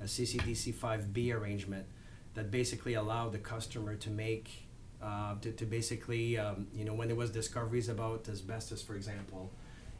a 0.01 0.05
CCDC 0.07 0.73
5B 0.73 1.31
arrangement 1.31 1.85
that 2.35 2.51
basically 2.51 2.93
allowed 2.93 3.31
the 3.31 3.39
customer 3.39 3.95
to 3.95 4.09
make, 4.09 4.67
uh, 5.01 5.35
to, 5.41 5.51
to 5.51 5.65
basically, 5.65 6.37
um, 6.37 6.67
you 6.73 6.85
know, 6.85 6.93
when 6.93 7.07
there 7.07 7.17
was 7.17 7.31
discoveries 7.31 7.89
about 7.89 8.27
asbestos, 8.29 8.81
for 8.81 8.95
example, 8.95 9.51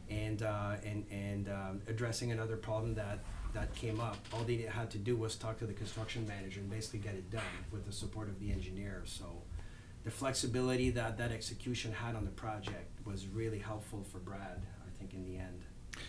and 0.10 0.44
uh, 0.44 0.76
and 0.86 1.06
and 1.10 1.50
um, 1.50 1.82
addressing 1.88 2.32
another 2.32 2.58
problem 2.58 2.94
that 2.96 3.20
that 3.54 3.74
came 3.74 4.00
up. 4.00 4.18
All 4.34 4.44
they 4.44 4.58
had 4.58 4.92
to 4.92 4.98
do 4.98 5.16
was 5.16 5.36
talk 5.36 5.58
to 5.60 5.66
the 5.66 5.74
construction 5.74 6.28
manager 6.28 6.60
and 6.60 6.70
basically 6.70 7.00
get 7.00 7.16
it 7.16 7.32
done 7.32 7.42
with 7.72 7.86
the 7.86 7.92
support 7.92 8.28
of 8.28 8.40
the 8.40 8.52
engineer. 8.52 9.02
So 9.06 9.42
the 10.04 10.12
flexibility 10.12 10.90
that 10.92 11.18
that 11.18 11.32
execution 11.32 11.94
had 11.94 12.16
on 12.16 12.26
the 12.26 12.32
project 12.32 13.06
was 13.06 13.28
really 13.28 13.60
helpful 13.60 14.06
for 14.12 14.20
Brad. 14.20 14.62
I 14.86 15.00
think 15.00 15.14
in 15.14 15.26
the 15.26 15.38
end. 15.38 15.64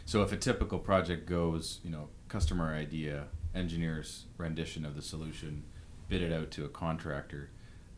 So 0.05 0.23
if 0.23 0.33
a 0.33 0.37
typical 0.37 0.81
project 0.81 1.29
goes, 1.29 1.81
you 1.85 1.91
know, 1.91 2.09
customer 2.29 2.75
idea, 2.75 3.29
engineer's 3.55 4.27
rendition 4.37 4.85
of 4.85 4.97
the 4.97 5.03
solution, 5.03 5.63
bid 6.09 6.23
it 6.23 6.33
out 6.33 6.51
to 6.53 6.65
a 6.65 6.69
contractor, 6.69 7.51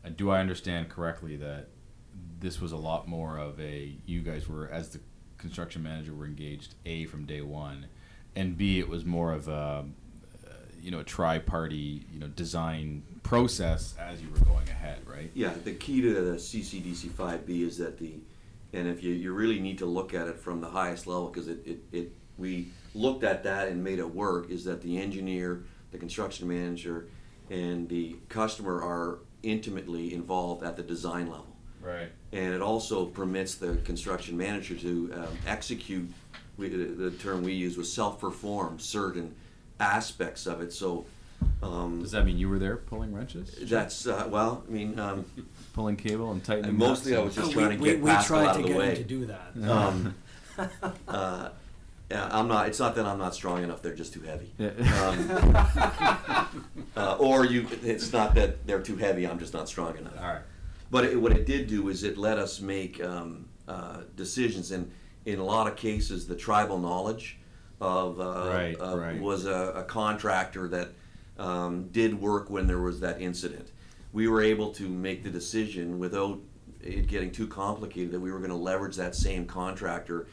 uh, 0.05 0.09
do 0.09 0.29
I 0.29 0.39
understand 0.39 0.89
correctly 0.89 1.35
that 1.37 1.67
this 2.39 2.59
was 2.61 2.71
a 2.71 2.77
lot 2.77 3.07
more 3.07 3.37
of 3.37 3.59
a 3.59 3.95
you 4.05 4.21
guys 4.21 4.47
were 4.47 4.69
as 4.69 4.89
the 4.89 4.99
construction 5.37 5.83
manager 5.83 6.13
were 6.13 6.25
engaged 6.25 6.75
a 6.85 7.05
from 7.05 7.25
day 7.25 7.41
one, 7.41 7.87
and 8.35 8.57
b 8.57 8.79
it 8.79 8.89
was 8.89 9.05
more 9.05 9.33
of 9.33 9.47
a 9.47 9.51
uh, 9.51 9.83
you 10.81 10.91
know 10.91 10.99
a 10.99 11.03
tri-party 11.03 12.05
you 12.11 12.19
know 12.19 12.27
design 12.27 13.03
process 13.23 13.93
as 13.99 14.21
you 14.21 14.29
were 14.29 14.39
going 14.39 14.67
ahead, 14.69 14.99
right? 15.05 15.31
Yeah, 15.33 15.53
the 15.63 15.73
key 15.73 16.01
to 16.01 16.13
the 16.13 16.37
CCDC 16.37 17.11
five 17.11 17.45
B 17.45 17.63
is 17.63 17.77
that 17.77 17.97
the, 17.99 18.13
and 18.73 18.87
if 18.87 19.03
you, 19.03 19.13
you 19.13 19.33
really 19.33 19.59
need 19.59 19.77
to 19.79 19.85
look 19.85 20.13
at 20.13 20.27
it 20.27 20.39
from 20.39 20.61
the 20.61 20.69
highest 20.69 21.07
level, 21.07 21.27
because 21.27 21.47
it, 21.47 21.59
it, 21.65 21.79
it, 21.91 22.11
we 22.37 22.69
looked 22.95 23.23
at 23.23 23.43
that 23.43 23.67
and 23.67 23.83
made 23.83 23.99
it 23.99 24.15
work, 24.15 24.49
is 24.49 24.63
that 24.65 24.81
the 24.81 24.97
engineer, 24.97 25.63
the 25.91 25.97
construction 25.97 26.47
manager, 26.47 27.07
and 27.49 27.89
the 27.89 28.15
customer 28.29 28.81
are 28.81 29.19
intimately 29.43 30.13
involved 30.13 30.63
at 30.63 30.75
the 30.75 30.83
design 30.83 31.29
level. 31.29 31.47
Right. 31.81 32.09
And 32.31 32.53
it 32.53 32.61
also 32.61 33.05
permits 33.05 33.55
the 33.55 33.75
construction 33.77 34.37
manager 34.37 34.75
to 34.75 35.13
um, 35.15 35.37
execute, 35.47 36.11
we, 36.57 36.69
the 36.69 37.11
term 37.11 37.43
we 37.43 37.53
use 37.53 37.77
was 37.77 37.91
self-perform 37.91 38.79
certain 38.79 39.35
aspects 39.79 40.45
of 40.45 40.61
it, 40.61 40.73
so, 40.73 41.05
um, 41.63 42.01
Does 42.01 42.11
that 42.11 42.25
mean 42.25 42.37
you 42.37 42.49
were 42.49 42.59
there 42.59 42.75
pulling 42.75 43.13
wrenches, 43.13 43.55
that's, 43.61 44.05
uh, 44.05 44.27
well, 44.29 44.63
I 44.67 44.71
mean, 44.71 44.99
um, 44.99 45.25
pulling 45.73 45.95
cable, 45.95 46.31
and 46.31 46.43
tightening? 46.43 46.71
And 46.71 46.77
mostly 46.77 47.13
nuts? 47.13 47.21
I 47.21 47.25
was 47.25 47.35
just 47.35 47.47
we, 47.47 47.53
trying 47.53 47.77
to 47.77 47.83
we, 47.83 47.89
get 47.91 48.01
we 48.01 48.09
Pascal 48.09 48.37
tried 48.37 48.47
out 48.49 48.53
to 48.55 48.59
of 48.59 48.67
the 48.67 48.73
get 48.73 48.83
him 48.83 48.95
to 48.95 49.03
do 49.03 49.25
that. 49.27 49.71
Um, 49.71 50.15
uh, 51.07 51.49
yeah, 52.09 52.27
I'm 52.31 52.47
not. 52.47 52.67
It's 52.67 52.79
not 52.79 52.95
that 52.95 53.05
I'm 53.05 53.19
not 53.19 53.35
strong 53.35 53.63
enough. 53.63 53.81
They're 53.81 53.93
just 53.95 54.13
too 54.13 54.21
heavy. 54.21 54.51
Yeah. 54.57 54.69
Um, 55.05 56.83
uh, 56.97 57.17
or 57.19 57.45
you. 57.45 57.67
It's 57.83 58.11
not 58.11 58.35
that 58.35 58.65
they're 58.65 58.81
too 58.81 58.95
heavy. 58.97 59.27
I'm 59.27 59.39
just 59.39 59.53
not 59.53 59.67
strong 59.67 59.97
enough. 59.97 60.17
All 60.19 60.27
right. 60.27 60.41
But 60.91 61.05
it, 61.05 61.21
what 61.21 61.31
it 61.31 61.45
did 61.45 61.67
do 61.67 61.89
is 61.89 62.03
it 62.03 62.17
let 62.17 62.39
us 62.39 62.59
make 62.61 63.03
um, 63.03 63.47
uh, 63.67 64.01
decisions, 64.15 64.71
and 64.71 64.91
in 65.25 65.37
a 65.37 65.43
lot 65.43 65.67
of 65.67 65.75
cases, 65.75 66.25
the 66.27 66.35
tribal 66.35 66.79
knowledge 66.79 67.37
of 67.79 68.19
uh, 68.19 68.49
Right, 68.51 68.75
uh, 68.81 68.97
right. 68.97 69.21
was 69.21 69.45
a, 69.45 69.73
a 69.75 69.83
contractor 69.83 70.67
that 70.69 70.89
um, 71.37 71.87
did 71.91 72.19
work 72.19 72.49
when 72.49 72.65
there 72.67 72.79
was 72.79 72.99
that 73.01 73.21
incident. 73.21 73.71
We 74.11 74.27
were 74.27 74.41
able 74.41 74.71
to 74.73 74.89
make 74.89 75.23
the 75.23 75.29
decision 75.29 75.99
without 75.99 76.39
it 76.81 77.07
getting 77.07 77.31
too 77.31 77.47
complicated 77.47 78.11
that 78.11 78.19
we 78.19 78.31
were 78.31 78.39
going 78.39 78.49
to 78.49 78.55
leverage 78.55 78.95
that 78.95 79.15
same 79.15 79.45
contractor 79.45 80.27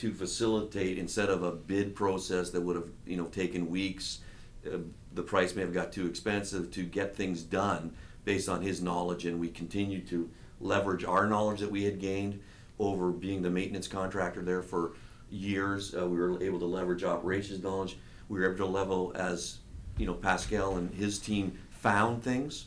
to 0.00 0.14
facilitate 0.14 0.96
instead 0.96 1.28
of 1.28 1.42
a 1.42 1.52
bid 1.52 1.94
process 1.94 2.48
that 2.50 2.60
would 2.62 2.74
have 2.74 2.88
you 3.06 3.16
know 3.16 3.26
taken 3.26 3.68
weeks. 3.68 4.20
Uh, 4.66 4.78
the 5.12 5.22
price 5.22 5.54
may 5.54 5.60
have 5.60 5.74
got 5.74 5.92
too 5.92 6.06
expensive 6.06 6.70
to 6.70 6.82
get 6.84 7.14
things 7.14 7.42
done 7.42 7.92
based 8.24 8.48
on 8.48 8.62
his 8.62 8.80
knowledge, 8.80 9.26
and 9.26 9.38
we 9.38 9.48
continued 9.48 10.08
to 10.08 10.30
leverage 10.58 11.04
our 11.04 11.26
knowledge 11.26 11.60
that 11.60 11.70
we 11.70 11.84
had 11.84 11.98
gained 11.98 12.40
over 12.78 13.10
being 13.10 13.42
the 13.42 13.50
maintenance 13.50 13.88
contractor 13.88 14.40
there 14.40 14.62
for 14.62 14.92
years. 15.30 15.94
Uh, 15.94 16.06
we 16.06 16.16
were 16.16 16.42
able 16.42 16.58
to 16.58 16.64
leverage 16.64 17.04
operations 17.04 17.62
knowledge. 17.62 17.98
We 18.30 18.38
were 18.38 18.46
able 18.46 18.56
to 18.64 18.66
level 18.66 19.12
as 19.14 19.58
you 19.98 20.06
know 20.06 20.14
Pascal 20.14 20.76
and 20.76 20.94
his 20.94 21.18
team 21.18 21.58
found 21.68 22.22
things. 22.22 22.66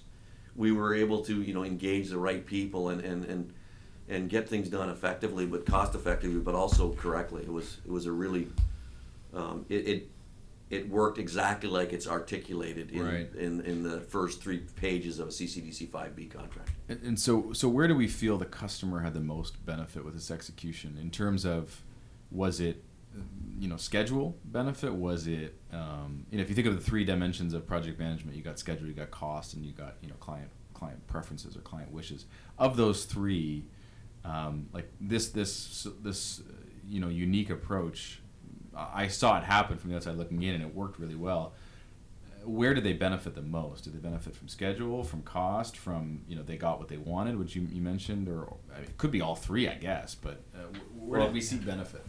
We 0.56 0.72
were 0.72 0.94
able 0.94 1.24
to 1.26 1.42
you 1.42 1.56
know 1.56 1.64
engage 1.64 2.10
the 2.10 2.20
right 2.20 2.46
people 2.46 2.90
and 2.90 3.02
and 3.02 3.26
and 3.26 3.54
and 4.10 4.30
get 4.30 4.50
things 4.50 4.70
done 4.70 4.90
effectively, 4.90 5.46
but 5.46 5.66
cost 5.66 5.96
effectively, 5.96 6.40
but 6.40 6.56
also 6.56 6.94
correctly. 6.94 7.44
It 7.44 7.52
was 7.52 7.78
it 7.86 7.92
was 7.92 8.06
a 8.06 8.12
really 8.12 8.48
um, 9.34 9.66
it, 9.70 9.88
it 9.88 10.10
it 10.70 10.90
worked 10.90 11.20
exactly 11.20 11.70
like 11.70 11.94
it's 11.94 12.08
articulated 12.08 12.92
in, 12.92 13.06
Right. 13.06 13.36
in 13.36 13.62
in 13.62 13.84
the 13.84 14.02
first 14.02 14.42
three 14.42 14.60
pages 14.76 15.20
of 15.20 15.28
a 15.28 15.32
CCDC 15.32 15.90
5B 15.90 16.32
contract. 16.32 16.70
And, 16.90 17.02
and 17.04 17.20
so, 17.20 17.54
so 17.54 17.70
where 17.70 17.88
do 17.88 17.96
we 17.96 18.08
feel 18.08 18.38
the 18.38 18.46
customer 18.46 19.02
had 19.02 19.14
the 19.14 19.20
most 19.20 19.64
benefit 19.66 20.04
with 20.04 20.16
this 20.16 20.32
execution 20.32 20.98
in 21.00 21.12
terms 21.12 21.46
of, 21.46 21.84
was 22.32 22.60
it, 22.60 22.84
you 23.60 23.68
know, 23.68 23.78
schedule 23.78 24.36
benefit? 24.46 24.94
Was 24.94 25.28
it, 25.28 25.56
um, 25.72 26.26
you 26.32 26.38
know, 26.38 26.44
if 26.44 26.50
you 26.50 26.56
think 26.56 26.68
of 26.68 26.76
the 26.76 26.82
three 26.82 27.06
dimensions 27.06 27.54
of 27.54 27.68
project 27.68 28.00
management, 28.00 28.36
you 28.36 28.42
got 28.42 28.58
schedule, 28.58 28.88
you 28.88 28.94
got 28.94 29.12
cost, 29.12 29.54
and 29.54 29.64
you 29.64 29.74
got, 29.74 29.96
you 30.02 30.08
know, 30.10 30.16
client 30.20 30.50
client 30.74 31.06
preferences 31.08 31.56
or 31.56 31.60
client 31.62 31.92
wishes. 31.92 32.26
Of 32.58 32.78
those 32.78 33.06
three, 33.06 33.64
um, 34.26 34.68
like 34.74 34.90
this 35.02 35.30
this 35.30 35.88
this 36.02 36.42
you 36.88 37.00
know 37.00 37.10
unique 37.10 37.50
approach, 37.50 38.22
I 38.76 39.08
saw 39.08 39.38
it 39.38 39.44
happen 39.44 39.78
from 39.78 39.90
the 39.92 39.96
outside 39.96 40.16
looking 40.16 40.42
in, 40.44 40.56
and 40.56 40.64
it 40.64 40.74
worked 40.74 41.00
really 41.00 41.16
well 41.16 41.54
where 42.46 42.74
do 42.74 42.82
they 42.82 42.94
benefit 42.94 43.36
the 43.36 43.42
most? 43.42 43.86
Do 43.86 43.92
they 43.92 44.00
benefit 44.00 44.36
from 44.36 44.48
schedule, 44.48 45.04
from 45.04 45.22
cost, 45.24 45.78
from 45.78 46.22
you 46.28 46.36
know 46.36 46.44
they 46.44 46.58
got 46.58 46.80
what 46.80 46.88
they 46.88 46.98
wanted, 46.98 47.38
which 47.38 47.56
you, 47.56 47.68
you 47.72 47.82
mentioned, 47.82 48.28
or 48.28 48.56
I 48.74 48.80
mean, 48.80 48.90
it 48.90 48.98
could 48.98 49.12
be 49.12 49.22
all 49.22 49.36
three, 49.36 49.68
I 49.68 49.76
guess. 49.76 50.16
But 50.16 50.42
uh, 50.56 50.60
where 50.98 51.20
Well- 51.20 51.28
did 51.30 51.34
we 51.34 51.42
see 51.42 51.58
benefit? 51.58 52.06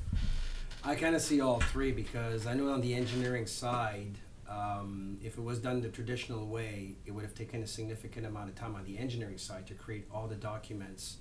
I 0.87 0.95
kind 0.97 1.15
of 1.15 1.23
see 1.23 1.41
all 1.41 1.61
three 1.61 1.93
because 1.93 2.47
I 2.47 2.53
know 2.53 2.69
on 2.71 2.83
the 2.83 2.95
engineering 2.95 3.47
side, 3.47 4.19
um, 4.47 5.19
if 5.23 5.39
it 5.39 5.41
was 5.41 5.59
done 5.59 5.81
the 5.81 5.89
traditional 5.89 6.47
way, 6.47 6.97
it 7.07 7.13
would 7.13 7.25
have 7.25 7.35
taken 7.35 7.63
a 7.63 7.67
significant 7.67 8.27
amount 8.27 8.51
of 8.51 8.55
time 8.55 8.75
on 8.75 8.85
the 8.85 8.99
engineering 8.99 9.39
side 9.39 9.67
to 9.69 9.75
create 9.75 10.07
all 10.13 10.27
the 10.29 10.35
documents 10.35 11.17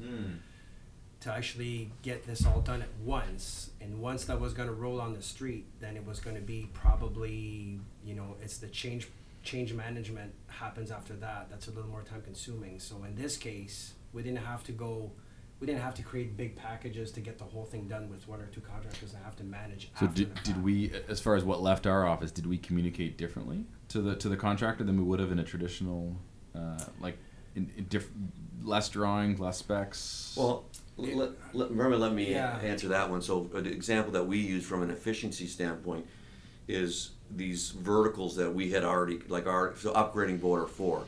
to 1.24 1.32
actually 1.32 1.90
get 2.02 2.28
this 2.28 2.46
all 2.46 2.60
done 2.60 2.82
at 2.82 2.94
once. 3.04 3.70
And 3.80 4.02
once 4.02 4.26
that 4.26 4.40
was 4.40 4.54
going 4.54 4.68
to 4.68 4.74
roll 4.74 5.00
on 5.00 5.14
the 5.14 5.22
street, 5.22 5.66
then 5.80 5.96
it 5.96 6.06
was 6.06 6.20
going 6.20 6.36
to 6.36 6.42
be 6.42 6.70
probably, 6.74 7.80
you 8.04 8.14
know, 8.14 8.36
it's 8.42 8.58
the 8.58 8.68
change 8.68 9.08
change 9.42 9.74
management 9.74 10.34
happens 10.48 10.92
after 10.92 11.14
that. 11.16 11.48
That's 11.50 11.68
a 11.68 11.72
little 11.72 11.90
more 11.90 12.04
time 12.04 12.22
consuming. 12.22 12.80
So 12.80 13.04
in 13.06 13.16
this 13.16 13.38
case, 13.38 13.94
we 14.12 14.22
didn't 14.22 14.44
have 14.46 14.64
to 14.66 14.74
go. 14.74 15.12
We 15.60 15.68
didn't 15.68 15.82
have 15.82 15.96
to 15.96 16.04
create 16.04 16.36
big 16.36 16.58
packages 16.58 17.10
to 17.14 17.22
get 17.22 17.38
the 17.38 17.46
whole 17.46 17.64
thing 17.64 17.88
done 17.88 18.10
with 18.10 18.28
one 18.28 18.42
or 18.42 18.48
two 18.48 18.60
contractors 18.60 19.16
I 19.18 19.24
have 19.24 19.38
to 19.38 19.46
manage. 19.46 19.92
So 19.98 20.08
after 20.08 20.26
did, 20.26 20.36
the 20.36 20.42
did 20.42 20.64
we, 20.64 20.92
as 21.08 21.22
far 21.22 21.38
as 21.38 21.46
what 21.46 21.62
left 21.62 21.88
our 21.88 22.06
office, 22.06 22.32
did 22.32 22.46
we 22.46 22.58
communicate 22.58 23.18
differently 23.18 23.64
to 23.90 24.02
the 24.02 24.16
to 24.18 24.28
the 24.28 24.36
contractor 24.36 24.84
than 24.84 24.98
we 24.98 25.04
would 25.04 25.22
have 25.22 25.32
in 25.32 25.40
a 25.40 25.44
traditional, 25.44 26.18
uh, 26.54 26.84
like, 27.00 27.18
in, 27.56 27.72
in 27.78 27.86
diff- 27.86 28.12
less 28.62 28.90
drawing, 28.90 29.38
less 29.38 29.58
specs? 29.58 30.36
Well, 30.38 30.66
let, 30.98 31.32
let, 31.54 31.70
remember, 31.72 31.98
let 31.98 32.14
me 32.14 32.32
Yeah. 32.32 32.58
answer 32.60 32.88
that 32.90 33.10
one. 33.10 33.22
So, 33.22 33.50
an 33.54 33.66
example 33.66 34.12
that 34.14 34.26
we 34.28 34.38
use 34.40 34.66
from 34.66 34.84
an 34.84 34.90
efficiency 34.90 35.48
standpoint 35.48 36.06
is 36.68 37.12
these 37.36 37.72
verticals 37.72 38.36
that 38.36 38.54
we 38.54 38.72
had 38.72 38.84
already, 38.84 39.20
like 39.28 39.48
our 39.48 39.76
so 39.78 39.94
upgrading 39.94 40.40
boiler 40.40 40.68
four. 40.68 41.04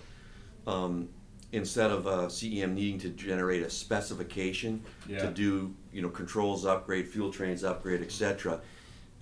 Um, 0.68 1.10
instead 1.52 1.92
of 1.92 2.08
uh, 2.08 2.28
CEM 2.28 2.74
needing 2.74 3.00
to 3.00 3.10
generate 3.10 3.62
a 3.64 3.70
specification 3.70 4.82
Yeah. 5.08 5.20
to 5.20 5.28
do, 5.32 5.74
you 5.94 6.02
know, 6.02 6.10
controls 6.10 6.66
upgrade, 6.66 7.08
fuel 7.08 7.32
trains 7.32 7.64
upgrade, 7.64 8.02
etc., 8.02 8.60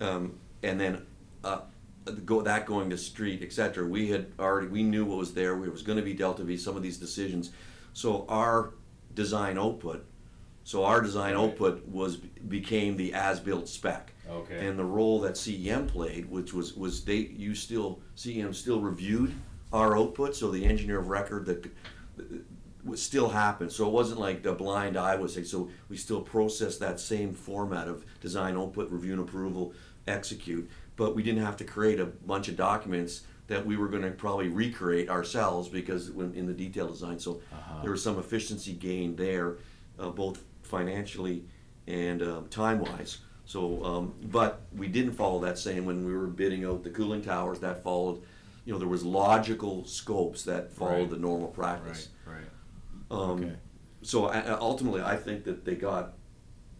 um, 0.00 0.38
and 0.62 0.80
then 0.80 1.06
uh, 1.44 1.60
go 2.24 2.40
that 2.42 2.66
going 2.66 2.90
to 2.90 2.96
street, 2.98 3.42
etc. 3.42 3.86
We 3.86 4.08
had 4.08 4.32
already 4.38 4.68
we 4.68 4.82
knew 4.82 5.04
what 5.04 5.18
was 5.18 5.34
there. 5.34 5.62
It 5.64 5.70
was 5.70 5.82
going 5.82 5.98
to 5.98 6.04
be 6.04 6.14
Delta 6.14 6.42
V. 6.42 6.56
Some 6.56 6.76
of 6.76 6.82
these 6.82 6.96
decisions, 6.98 7.50
so 7.92 8.24
our 8.28 8.72
design 9.14 9.58
output, 9.58 10.04
so 10.64 10.84
our 10.84 11.00
design 11.00 11.34
Right. 11.34 11.44
output 11.44 11.86
was 11.86 12.16
became 12.16 12.96
the 12.96 13.14
as-built 13.14 13.68
spec. 13.68 14.12
Okay. 14.28 14.66
And 14.66 14.78
the 14.78 14.84
role 14.84 15.20
that 15.20 15.34
CEM 15.34 15.86
played, 15.86 16.28
which 16.30 16.52
was 16.54 16.74
was 16.74 17.04
they 17.04 17.16
you 17.18 17.54
still 17.54 18.00
CEM 18.16 18.54
still 18.54 18.80
reviewed 18.80 19.34
our 19.72 19.96
output, 19.96 20.34
so 20.34 20.50
the 20.50 20.64
engineer 20.64 20.98
of 20.98 21.08
record 21.08 21.46
that 21.46 21.66
was 22.84 23.02
still 23.02 23.28
happened. 23.30 23.72
So 23.72 23.86
it 23.86 23.92
wasn't 23.92 24.20
like 24.20 24.42
the 24.42 24.52
blind 24.52 24.96
eye 24.96 25.16
was 25.16 25.34
saying. 25.34 25.46
So 25.46 25.70
we 25.88 25.96
still 25.96 26.20
process 26.20 26.76
that 26.78 27.00
same 27.00 27.32
format 27.32 27.88
of 27.88 28.04
design 28.20 28.56
output, 28.56 28.90
review 28.90 29.12
and 29.12 29.22
approval, 29.22 29.72
execute. 30.06 30.68
But 30.96 31.14
we 31.16 31.22
didn't 31.22 31.42
have 31.42 31.56
to 31.58 31.64
create 31.64 31.98
a 31.98 32.06
bunch 32.06 32.48
of 32.48 32.56
documents 32.56 33.22
that 33.46 33.64
we 33.66 33.76
were 33.76 33.88
going 33.88 34.02
to 34.02 34.10
probably 34.10 34.48
recreate 34.48 35.08
ourselves 35.10 35.68
because 35.68 36.08
in 36.10 36.46
the 36.46 36.52
detail 36.52 36.88
design. 36.88 37.18
So 37.18 37.40
Uh-huh. 37.52 37.82
there 37.82 37.90
was 37.90 38.02
some 38.02 38.18
efficiency 38.18 38.72
gain 38.74 39.16
there, 39.16 39.56
uh, 39.98 40.10
both 40.10 40.42
financially 40.78 41.44
and 41.86 42.22
um, 42.22 42.48
time 42.48 42.80
wise. 42.80 43.18
So, 43.46 43.84
um, 43.84 44.14
but 44.24 44.62
we 44.74 44.88
didn't 44.88 45.12
follow 45.12 45.38
that 45.40 45.58
same 45.58 45.84
when 45.84 46.04
we 46.04 46.14
were 46.16 46.26
bidding 46.26 46.64
out 46.64 46.82
the 46.82 46.90
cooling 46.90 47.22
towers. 47.22 47.60
That 47.60 47.82
followed, 47.82 48.22
you 48.64 48.72
know, 48.72 48.78
there 48.78 48.88
was 48.88 49.04
logical 49.04 49.84
scopes 49.84 50.42
that 50.44 50.72
followed 50.72 50.92
Right. 51.00 51.10
the 51.10 51.18
normal 51.18 51.48
practice. 51.48 52.08
right, 52.26 52.36
right. 53.10 53.20
Um, 53.30 53.42
Okay. 53.44 53.52
So 54.02 54.26
I, 54.26 54.48
ultimately, 54.58 55.00
I 55.02 55.16
think 55.16 55.44
that 55.44 55.64
they 55.64 55.76
got 55.76 56.12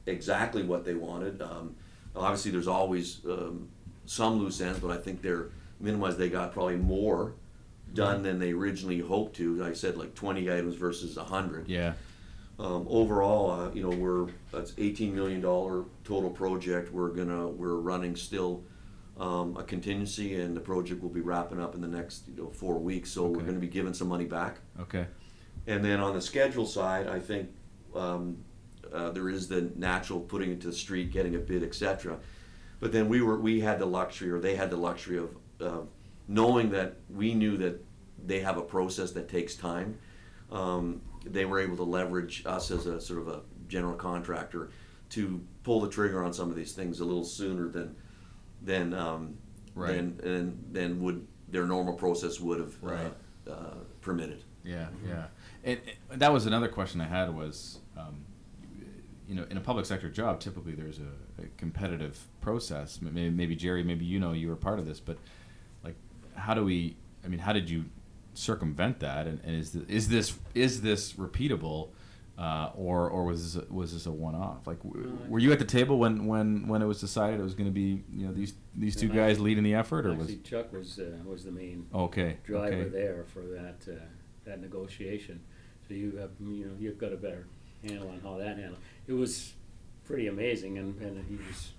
exactly 0.06 0.62
what 0.62 0.84
they 0.84 0.94
wanted. 0.94 1.40
Um, 1.40 1.74
obviously, 2.14 2.50
there's 2.50 2.68
always 2.68 3.20
um, 3.24 3.68
some 4.04 4.38
loose 4.38 4.60
ends, 4.60 4.78
but 4.80 4.90
I 4.90 4.98
think 4.98 5.22
they're 5.22 5.48
minimized. 5.80 6.18
They 6.18 6.28
got 6.28 6.52
probably 6.52 6.76
more 6.76 7.34
done 7.94 8.22
than 8.22 8.38
they 8.38 8.52
originally 8.52 8.98
hoped 9.00 9.36
to. 9.36 9.54
Like 9.56 9.70
I 9.70 9.74
said 9.74 9.96
like 9.96 10.14
20 10.14 10.50
items 10.50 10.74
versus 10.74 11.16
100. 11.16 11.68
Yeah. 11.68 11.94
Um, 12.58 12.86
overall, 12.88 13.50
uh, 13.50 13.70
you 13.72 13.82
know, 13.82 13.96
we're 13.96 14.28
that's 14.52 14.74
18 14.78 15.14
million 15.14 15.40
dollar 15.40 15.84
total 16.04 16.30
project. 16.30 16.92
We're 16.92 17.10
gonna 17.10 17.48
we're 17.48 17.76
running 17.76 18.14
still 18.14 18.62
um, 19.18 19.56
a 19.56 19.64
contingency, 19.64 20.40
and 20.40 20.56
the 20.56 20.60
project 20.60 21.02
will 21.02 21.10
be 21.10 21.20
wrapping 21.20 21.60
up 21.60 21.74
in 21.74 21.80
the 21.80 21.88
next 21.88 22.28
you 22.28 22.42
know 22.42 22.50
four 22.50 22.78
weeks. 22.78 23.10
So 23.10 23.26
we're 23.26 23.42
going 23.42 23.54
to 23.54 23.60
be 23.60 23.68
giving 23.68 23.94
some 23.94 24.08
money 24.08 24.24
back. 24.24 24.58
Okay. 24.80 25.06
And 25.66 25.84
then 25.84 26.00
on 26.00 26.14
the 26.14 26.20
schedule 26.20 26.66
side, 26.66 27.08
I 27.08 27.18
think 27.18 27.50
um, 27.94 28.36
uh, 28.92 29.10
there 29.10 29.28
is 29.28 29.48
the 29.48 29.72
natural 29.76 30.20
putting 30.20 30.50
it 30.50 30.60
to 30.62 30.68
the 30.68 30.72
street, 30.72 31.10
getting 31.12 31.34
a 31.36 31.38
bid, 31.38 31.62
etc. 31.62 32.18
But 32.80 32.92
then 32.92 33.08
we 33.08 33.22
were 33.22 33.38
we 33.38 33.60
had 33.60 33.78
the 33.78 33.86
luxury, 33.86 34.30
or 34.30 34.40
they 34.40 34.56
had 34.56 34.70
the 34.70 34.76
luxury 34.76 35.18
of 35.18 35.36
uh, 35.60 35.80
knowing 36.28 36.70
that 36.70 36.96
we 37.08 37.34
knew 37.34 37.56
that 37.56 37.84
they 38.26 38.40
have 38.40 38.56
a 38.58 38.62
process 38.62 39.12
that 39.12 39.28
takes 39.28 39.54
time. 39.54 39.98
Um, 40.50 41.00
they 41.24 41.44
were 41.44 41.60
able 41.60 41.76
to 41.76 41.82
leverage 41.84 42.42
us 42.46 42.70
as 42.70 42.86
a 42.86 43.00
sort 43.00 43.20
of 43.20 43.28
a 43.28 43.40
general 43.68 43.94
contractor 43.94 44.70
to 45.10 45.40
pull 45.62 45.80
the 45.80 45.88
trigger 45.88 46.22
on 46.24 46.32
some 46.32 46.50
of 46.50 46.56
these 46.56 46.72
things 46.72 47.00
a 47.00 47.04
little 47.04 47.24
sooner 47.24 47.68
than 47.68 47.94
than 48.62 48.94
um, 48.94 49.36
Right. 49.74 49.96
than, 49.96 50.16
than 50.18 50.58
than 50.72 51.02
would 51.02 51.26
their 51.48 51.66
normal 51.66 51.94
process 51.94 52.38
would 52.40 52.60
have 52.60 52.74
Right. 52.82 53.12
uh, 53.46 53.50
uh, 53.50 53.74
permitted. 54.00 54.42
Yeah, 54.62 54.86
yeah. 55.06 55.26
And, 55.64 55.80
and 56.10 56.20
that 56.20 56.32
was 56.32 56.46
another 56.46 56.68
question 56.68 57.00
I 57.00 57.06
had 57.06 57.34
was, 57.34 57.78
um, 57.98 58.24
you 59.28 59.34
know, 59.34 59.44
in 59.50 59.56
a 59.56 59.60
public 59.60 59.84
sector 59.84 60.08
job, 60.08 60.40
typically 60.40 60.74
there's 60.74 60.98
a, 60.98 61.42
a 61.42 61.46
competitive 61.58 62.18
process. 62.40 63.00
Maybe, 63.02 63.28
maybe 63.30 63.56
Jerry, 63.56 63.82
maybe 63.82 64.04
you 64.04 64.18
know 64.20 64.32
you 64.32 64.48
were 64.48 64.56
part 64.56 64.78
of 64.78 64.86
this, 64.86 65.00
but 65.00 65.18
like, 65.82 65.96
how 66.34 66.54
do 66.54 66.64
we? 66.64 66.96
I 67.24 67.28
mean, 67.28 67.40
how 67.40 67.52
did 67.52 67.68
you 67.68 67.84
circumvent 68.34 69.00
that? 69.00 69.26
And, 69.26 69.40
and 69.44 69.56
is 69.56 69.72
this, 69.72 69.84
is 69.88 70.08
this 70.08 70.38
is 70.54 70.82
this 70.82 71.12
repeatable, 71.14 71.88
uh, 72.38 72.70
or 72.74 73.08
or 73.08 73.24
was 73.24 73.54
this 73.54 73.62
a, 73.64 73.72
was 73.72 73.92
this 73.92 74.06
a 74.06 74.10
one 74.12 74.34
off? 74.34 74.66
Like, 74.66 74.82
w- 74.82 75.06
No, 75.06 75.30
were 75.30 75.38
you 75.38 75.52
at 75.52 75.58
the 75.58 75.64
table 75.64 75.98
when 75.98 76.26
when 76.26 76.68
when 76.68 76.82
it 76.82 76.86
was 76.86 77.00
decided 77.00 77.40
it 77.40 77.42
was 77.44 77.54
going 77.54 77.68
to 77.68 77.72
be 77.74 78.02
you 78.12 78.26
know 78.26 78.32
these 78.32 78.54
these 78.74 78.96
two 78.96 79.08
guys 79.08 79.38
leading 79.40 79.64
the 79.64 79.74
effort, 79.74 80.06
or 80.06 80.14
was 80.14 80.34
Chuck 80.44 80.72
was, 80.72 80.98
uh, 80.98 81.04
was 81.24 81.44
the 81.44 81.52
main 81.52 81.86
okay 81.94 82.38
driver 82.44 82.66
okay 82.74 82.88
there 82.88 83.24
for 83.32 83.40
that, 83.40 83.76
uh, 83.90 83.96
that 84.44 84.60
negotiation. 84.60 85.40
So 85.88 85.94
you 85.94 86.16
have, 86.16 86.30
you 86.40 86.64
know, 86.66 86.72
you've 86.80 86.98
got 86.98 87.12
a 87.12 87.16
better 87.16 87.46
handle 87.86 88.08
on 88.08 88.20
how 88.22 88.38
that 88.38 88.56
handled. 88.56 88.78
It 89.06 89.12
was 89.12 89.52
pretty 90.04 90.28
amazing 90.28 90.78
and, 90.78 90.98
and 91.02 91.22
he 91.28 91.36
was 91.36 91.72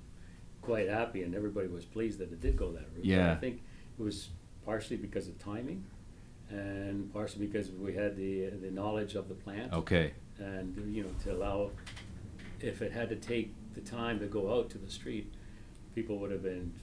quite 0.62 0.88
happy 0.88 1.24
and 1.24 1.34
everybody 1.34 1.68
was 1.68 1.86
pleased 1.86 2.20
that 2.20 2.32
it 2.32 2.40
did 2.40 2.56
go 2.56 2.72
that 2.72 2.82
route. 2.82 2.96
But 2.98 3.06
Yeah. 3.06 3.32
I 3.32 3.36
think 3.36 3.62
it 4.00 4.04
was 4.04 4.30
partially 4.64 4.98
because 4.98 5.28
of 5.28 5.40
timing 5.40 5.84
and 6.50 7.12
partially 7.14 7.48
because 7.48 7.72
we 7.72 7.94
had 7.94 8.16
the, 8.16 8.50
the 8.62 8.72
knowledge 8.72 9.16
of 9.16 9.28
the 9.30 9.36
plant. 9.36 9.74
okay 9.74 10.14
And, 10.40 10.76
you 10.94 11.04
know, 11.04 11.10
to 11.24 11.34
allow, 11.34 11.72
if 12.60 12.82
it 12.82 12.92
had 12.92 13.10
to 13.10 13.16
take 13.16 13.54
the 13.74 13.82
time 13.82 14.20
to 14.20 14.28
go 14.28 14.54
out 14.58 14.70
to 14.72 14.78
the 14.78 14.90
street, 14.90 15.34
people 15.96 16.18
would 16.20 16.32
have 16.32 16.44
been 16.44 16.74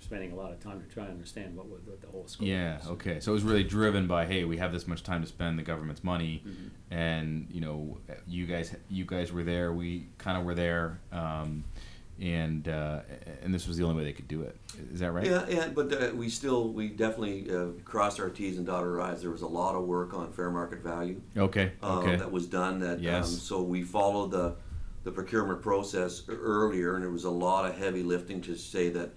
spending 0.00 0.32
a 0.32 0.34
lot 0.34 0.50
of 0.52 0.60
time 0.60 0.80
to 0.80 0.86
try 0.88 1.04
and 1.04 1.12
understand 1.12 1.56
what, 1.56 1.66
what 1.66 2.00
the 2.00 2.06
whole 2.06 2.26
scope 2.26 2.46
Yeah. 2.46 2.78
was. 2.78 2.88
Okay. 2.88 3.20
So 3.20 3.32
it 3.32 3.34
was 3.34 3.42
really 3.42 3.64
driven 3.64 4.06
by, 4.06 4.24
hey, 4.26 4.44
we 4.44 4.56
have 4.58 4.72
this 4.72 4.86
much 4.86 5.02
time 5.02 5.20
to 5.22 5.26
spend 5.28 5.58
the 5.58 5.62
government's 5.62 6.02
money, 6.04 6.42
Mhm. 6.46 6.70
and 6.90 7.46
you 7.50 7.60
know, 7.60 7.98
you 8.26 8.46
guys, 8.46 8.74
you 8.88 9.04
guys 9.04 9.32
were 9.32 9.42
there. 9.44 9.72
We 9.72 10.06
kind 10.18 10.38
of 10.38 10.44
were 10.44 10.54
there, 10.54 11.00
um, 11.12 11.64
and 12.20 12.68
uh, 12.68 13.00
and 13.42 13.52
this 13.52 13.66
was 13.66 13.76
the 13.76 13.84
only 13.84 13.96
way 13.96 14.04
they 14.04 14.12
could 14.12 14.28
do 14.28 14.42
it. 14.42 14.56
Is 14.92 15.00
that 15.00 15.12
right? 15.12 15.26
Yeah, 15.26 15.46
yeah, 15.48 15.68
but 15.68 15.92
uh, 15.92 16.10
we 16.14 16.28
still, 16.28 16.68
we 16.72 16.88
definitely 16.88 17.50
uh, 17.50 17.66
crossed 17.84 18.20
our 18.20 18.28
T's 18.28 18.56
and 18.58 18.66
dotted 18.66 18.88
our 18.88 19.00
I's. 19.00 19.22
There 19.22 19.30
was 19.30 19.42
a 19.42 19.46
lot 19.48 19.74
of 19.74 19.84
work 19.84 20.12
on 20.14 20.30
fair 20.32 20.50
market 20.50 20.80
value 20.80 21.20
Okay. 21.36 21.72
um, 21.82 21.98
Okay. 22.00 22.16
that 22.16 22.30
was 22.30 22.46
done. 22.46 22.78
That 22.80 23.00
Yes. 23.00 23.26
um, 23.28 23.30
so 23.38 23.62
we 23.62 23.82
followed 23.82 24.30
the 24.30 24.54
the 25.02 25.10
procurement 25.10 25.62
process 25.62 26.22
earlier, 26.28 26.94
and 26.94 27.02
there 27.02 27.10
was 27.10 27.24
a 27.24 27.30
lot 27.30 27.64
of 27.64 27.76
heavy 27.78 28.02
lifting 28.02 28.42
to 28.42 28.54
say 28.54 28.90
that, 28.90 29.14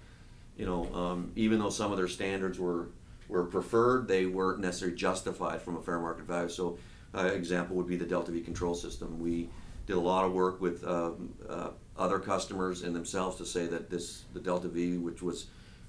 you 0.56 0.64
know, 0.64 0.92
um, 0.94 1.30
even 1.36 1.58
though 1.58 1.68
some 1.68 1.90
of 1.92 1.98
their 1.98 2.08
standards 2.08 2.58
were 2.58 2.88
were 3.28 3.44
preferred, 3.44 4.08
they 4.08 4.24
weren't 4.26 4.60
necessarily 4.60 4.96
justified 4.96 5.60
from 5.60 5.76
a 5.76 5.82
fair 5.82 5.98
market 6.00 6.24
value. 6.26 6.48
So, 6.48 6.78
uh, 7.14 7.26
example 7.26 7.76
would 7.76 7.86
be 7.86 7.96
the 7.96 8.04
Delta 8.06 8.32
V 8.32 8.40
control 8.40 8.74
system. 8.74 9.18
We 9.20 9.48
did 9.86 9.96
a 9.96 10.00
lot 10.00 10.24
of 10.24 10.32
work 10.32 10.60
with 10.60 10.86
um, 10.86 11.34
uh, 11.48 11.68
other 11.96 12.18
customers 12.18 12.82
and 12.82 12.94
themselves 12.94 13.36
to 13.36 13.46
say 13.46 13.66
that 13.66 13.90
this 13.90 14.24
the 14.32 14.40
Delta 14.40 14.68
V, 14.68 14.98
which 14.98 15.22
was 15.22 15.46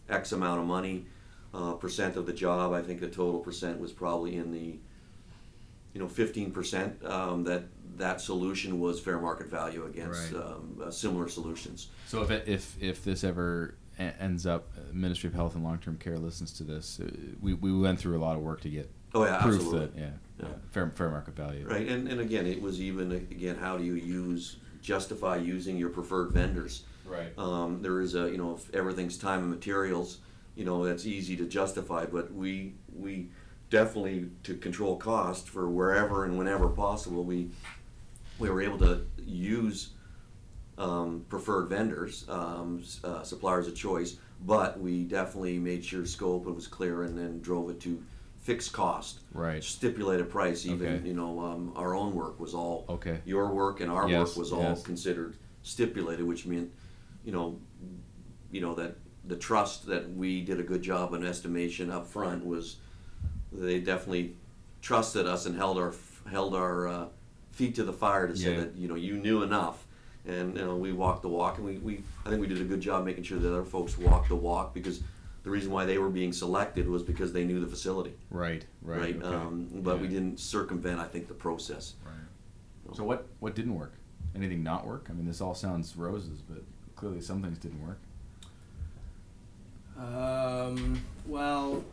X 0.10 0.32
amount 0.32 0.60
of 0.62 0.68
money, 0.68 1.06
uh, 1.54 1.74
percent 1.74 2.16
of 2.16 2.26
the 2.26 2.34
job. 2.34 2.74
I 2.74 2.82
think 2.82 3.00
the 3.00 3.08
total 3.08 3.40
percent 3.40 3.80
was 3.80 3.92
probably 3.92 4.36
in 4.36 4.52
the 4.52 4.78
you 5.94 6.02
know, 6.02 6.08
fifteen 6.10 6.52
percent, 6.52 7.04
um, 7.06 7.46
that, 7.46 7.64
that 7.98 8.20
solution 8.20 8.82
was 8.82 9.00
fair 9.00 9.18
market 9.18 9.48
value 9.48 9.86
against, 9.86 10.34
Right. 10.34 10.42
um, 10.44 10.82
uh, 10.84 10.92
similar 10.92 11.30
solutions. 11.30 11.88
So 12.08 12.22
if 12.22 12.32
it, 12.32 12.44
if 12.48 12.76
if 12.82 13.04
this 13.06 13.24
ever 13.24 13.76
ends 13.98 14.46
up, 14.46 14.68
uh, 14.78 14.82
Ministry 14.92 15.30
of 15.30 15.34
Health 15.34 15.56
and 15.56 15.64
Long 15.64 15.78
Term 15.78 15.98
Care 15.98 16.18
listens 16.18 16.52
to 16.58 16.64
this, 16.64 17.00
uh, 17.00 17.10
we 17.42 17.54
we 17.54 17.72
went 17.72 17.98
through 17.98 18.18
a 18.18 18.20
lot 18.20 18.36
of 18.36 18.42
work 18.42 18.60
to 18.62 18.70
get 18.70 18.92
Oh, 19.14 19.24
yeah, 19.24 19.42
proof 19.42 19.56
absolutely. 19.56 19.80
that 19.80 19.96
yeah, 19.98 20.10
Yeah. 20.42 20.46
yeah, 20.50 20.54
fair 20.72 20.90
fair 20.90 21.10
market 21.10 21.34
value. 21.38 21.66
Right, 21.66 21.88
and, 21.88 22.10
and 22.10 22.20
again, 22.20 22.46
it 22.46 22.62
was 22.62 22.82
even, 22.82 23.14
again, 23.14 23.56
how 23.56 23.78
do 23.78 23.86
you 23.86 23.94
use, 23.94 24.58
justify 24.86 25.38
using 25.38 25.78
your 25.78 25.90
preferred 25.90 26.32
vendors? 26.32 26.84
Right. 27.06 27.38
Um, 27.38 27.82
there 27.82 28.02
is 28.02 28.16
a, 28.16 28.30
you 28.30 28.38
know, 28.38 28.56
if 28.56 28.74
everything's 28.74 29.18
time 29.18 29.40
and 29.40 29.50
materials, 29.50 30.20
you 30.56 30.66
know, 30.66 30.86
that's 30.86 31.06
easy 31.06 31.36
to 31.38 31.46
justify, 31.46 32.06
but 32.06 32.34
we, 32.34 32.74
we 32.96 33.30
definitely, 33.70 34.30
to 34.44 34.56
control 34.56 34.96
cost 34.96 35.50
for 35.50 35.70
wherever 35.70 36.24
and 36.24 36.38
whenever 36.38 36.70
possible, 36.70 37.24
we, 37.24 37.50
we 38.40 38.50
were 38.50 38.62
able 38.62 38.78
to 38.80 39.06
use 39.26 39.90
um, 40.78 41.26
preferred 41.30 41.68
vendors, 41.68 42.26
um, 42.30 42.84
uh, 43.04 43.24
suppliers 43.24 43.68
of 43.68 43.76
choice, 43.76 44.18
but 44.46 44.80
we 44.80 45.04
definitely 45.04 45.58
made 45.58 45.84
sure 45.84 46.06
scope 46.06 46.46
was 46.46 46.68
clear 46.68 47.04
and 47.04 47.18
then 47.18 47.40
drove 47.42 47.70
it 47.70 47.80
to 47.82 48.02
fixed 48.46 48.72
cost. 48.74 49.22
Right. 49.34 49.64
Stipulated 49.64 50.30
price, 50.30 50.68
even, 50.68 50.88
Okay. 50.98 51.08
you 51.08 51.16
know, 51.16 51.40
um, 51.40 51.74
our 51.76 51.96
own 51.96 52.14
work 52.14 52.40
was 52.40 52.54
all. 52.54 52.86
Okay. 52.88 53.20
Your 53.26 53.52
work 53.52 53.82
and 53.82 53.92
our 53.92 54.08
Yes, 54.08 54.30
work 54.30 54.38
was 54.38 54.54
all 54.54 54.62
yes. 54.62 54.84
considered 54.84 55.36
stipulated, 55.64 56.24
which 56.28 56.46
meant, 56.46 56.70
you 57.26 57.32
know, 57.32 57.58
you 58.52 58.62
know, 58.62 58.76
that 58.76 58.98
the 59.28 59.36
trust 59.36 59.88
that 59.88 60.14
we 60.16 60.42
did 60.42 60.60
a 60.60 60.64
good 60.64 60.84
job 60.84 61.16
on 61.16 61.26
estimation 61.26 61.90
up 61.90 62.06
front 62.06 62.46
was, 62.46 62.76
they 63.52 63.80
definitely 63.80 64.36
trusted 64.84 65.26
us 65.26 65.48
and 65.48 65.56
held 65.56 65.80
our, 65.80 65.92
held 66.30 66.54
our, 66.54 66.88
uh, 66.88 67.06
feet 67.52 67.74
to 67.74 67.84
the 67.84 67.94
fire 67.94 68.28
to 68.28 68.36
say 68.38 68.52
Yeah. 68.54 68.60
that, 68.60 68.76
you 68.76 68.88
know, 68.88 68.94
you 68.96 69.16
knew 69.18 69.42
enough. 69.42 69.88
And, 70.28 70.56
you 70.56 70.64
know, 70.66 70.76
we 70.76 70.94
walked 70.94 71.24
the 71.24 71.30
walk 71.30 71.58
and 71.58 71.66
we, 71.66 71.78
we, 71.80 72.04
I 72.24 72.30
think 72.30 72.42
we 72.42 72.48
did 72.48 72.62
a 72.62 72.64
good 72.66 72.82
job 72.82 73.06
making 73.06 73.24
sure 73.24 73.40
that 73.40 73.48
other 73.52 73.64
folks 73.64 73.98
walked 73.98 74.30
the 74.30 74.36
walk 74.36 74.72
because 74.76 75.00
the 75.46 75.52
reason 75.52 75.72
why 75.72 75.86
they 75.86 76.00
were 76.00 76.10
being 76.10 76.34
selected 76.34 76.90
was 76.90 77.04
because 77.04 77.32
they 77.32 77.46
knew 77.46 77.60
the 77.60 77.68
facility, 77.68 78.16
Right. 78.32 78.66
Right. 78.82 79.00
right? 79.00 79.16
okay. 79.24 79.28
Um, 79.36 79.70
but 79.76 80.02
we 80.02 80.08
didn't 80.08 80.40
circumvent, 80.40 81.00
I 81.00 81.06
think, 81.06 81.28
the 81.28 81.36
process. 81.36 81.94
Right. 82.04 82.96
So 82.98 83.04
what 83.04 83.28
what 83.40 83.54
didn't 83.56 83.76
work? 83.76 83.94
Anything 84.36 84.64
not 84.64 84.88
work? 84.88 85.06
I 85.10 85.14
mean, 85.14 85.28
this 85.28 85.42
all 85.42 85.54
sounds 85.54 85.96
roses, 85.96 86.42
but 86.42 86.64
clearly 86.96 87.22
some 87.22 87.44
things 87.44 87.60
didn't 87.60 87.80
work. 87.86 88.00
Um, 89.98 91.00
well, 91.28 91.84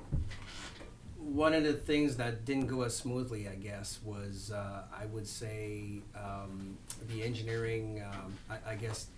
one 1.19 1.53
of 1.53 1.63
the 1.63 1.75
things 1.75 2.17
that 2.17 2.47
didn't 2.47 2.67
go 2.67 2.83
as 2.83 2.97
smoothly, 2.97 3.49
I 3.49 3.55
guess, 3.57 4.01
was 4.03 4.51
uh, 4.51 4.85
I 4.99 5.05
would 5.07 5.27
say 5.27 6.01
um, 6.17 6.79
the 7.11 7.23
engineering. 7.23 8.03
Um, 8.11 8.33
I, 8.49 8.73
I 8.73 8.75
guess 8.77 9.09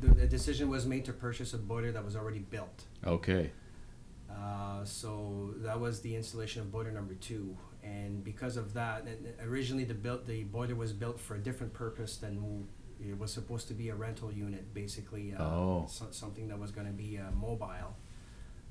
the, 0.00 0.14
the 0.14 0.26
decision 0.26 0.68
was 0.70 0.86
made 0.86 1.04
to 1.06 1.12
purchase 1.12 1.54
a 1.54 1.58
boiler 1.58 1.90
that 1.92 2.04
was 2.04 2.14
already 2.14 2.38
built. 2.38 2.84
Okay. 3.04 3.50
Uh, 4.30 4.84
so 4.84 5.54
that 5.58 5.78
was 5.80 6.00
the 6.00 6.14
installation 6.16 6.62
of 6.62 6.70
boiler 6.72 6.90
number 6.92 7.14
two, 7.14 7.56
and 7.82 8.22
because 8.24 8.56
of 8.56 8.72
that, 8.74 9.04
and 9.06 9.32
originally 9.48 9.84
the 9.84 9.94
built 9.94 10.26
the 10.26 10.44
boiler 10.44 10.74
was 10.74 10.92
built 10.92 11.18
for 11.20 11.34
a 11.34 11.38
different 11.38 11.72
purpose 11.72 12.16
than 12.16 12.66
it 13.00 13.18
was 13.18 13.32
supposed 13.32 13.66
to 13.68 13.74
be 13.74 13.88
a 13.88 13.94
rental 13.94 14.30
unit, 14.32 14.72
basically. 14.74 15.34
Uh, 15.34 15.42
Oh. 15.44 15.86
so, 15.88 16.06
something 16.10 16.48
that 16.48 16.58
was 16.58 16.70
going 16.70 16.86
to 16.86 16.92
be 16.92 17.18
uh, 17.18 17.30
mobile, 17.32 17.96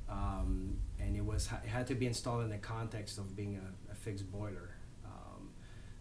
um, 0.09 0.77
and 0.99 1.15
it 1.15 1.25
was 1.25 1.49
it 1.63 1.67
had 1.69 1.87
to 1.87 1.95
be 1.95 2.05
installed 2.07 2.43
in 2.43 2.49
the 2.49 2.57
context 2.57 3.17
of 3.17 3.35
being 3.35 3.55
a, 3.57 3.91
a 3.91 3.95
fixed 3.95 4.31
boiler. 4.31 4.69
Um, 5.05 5.49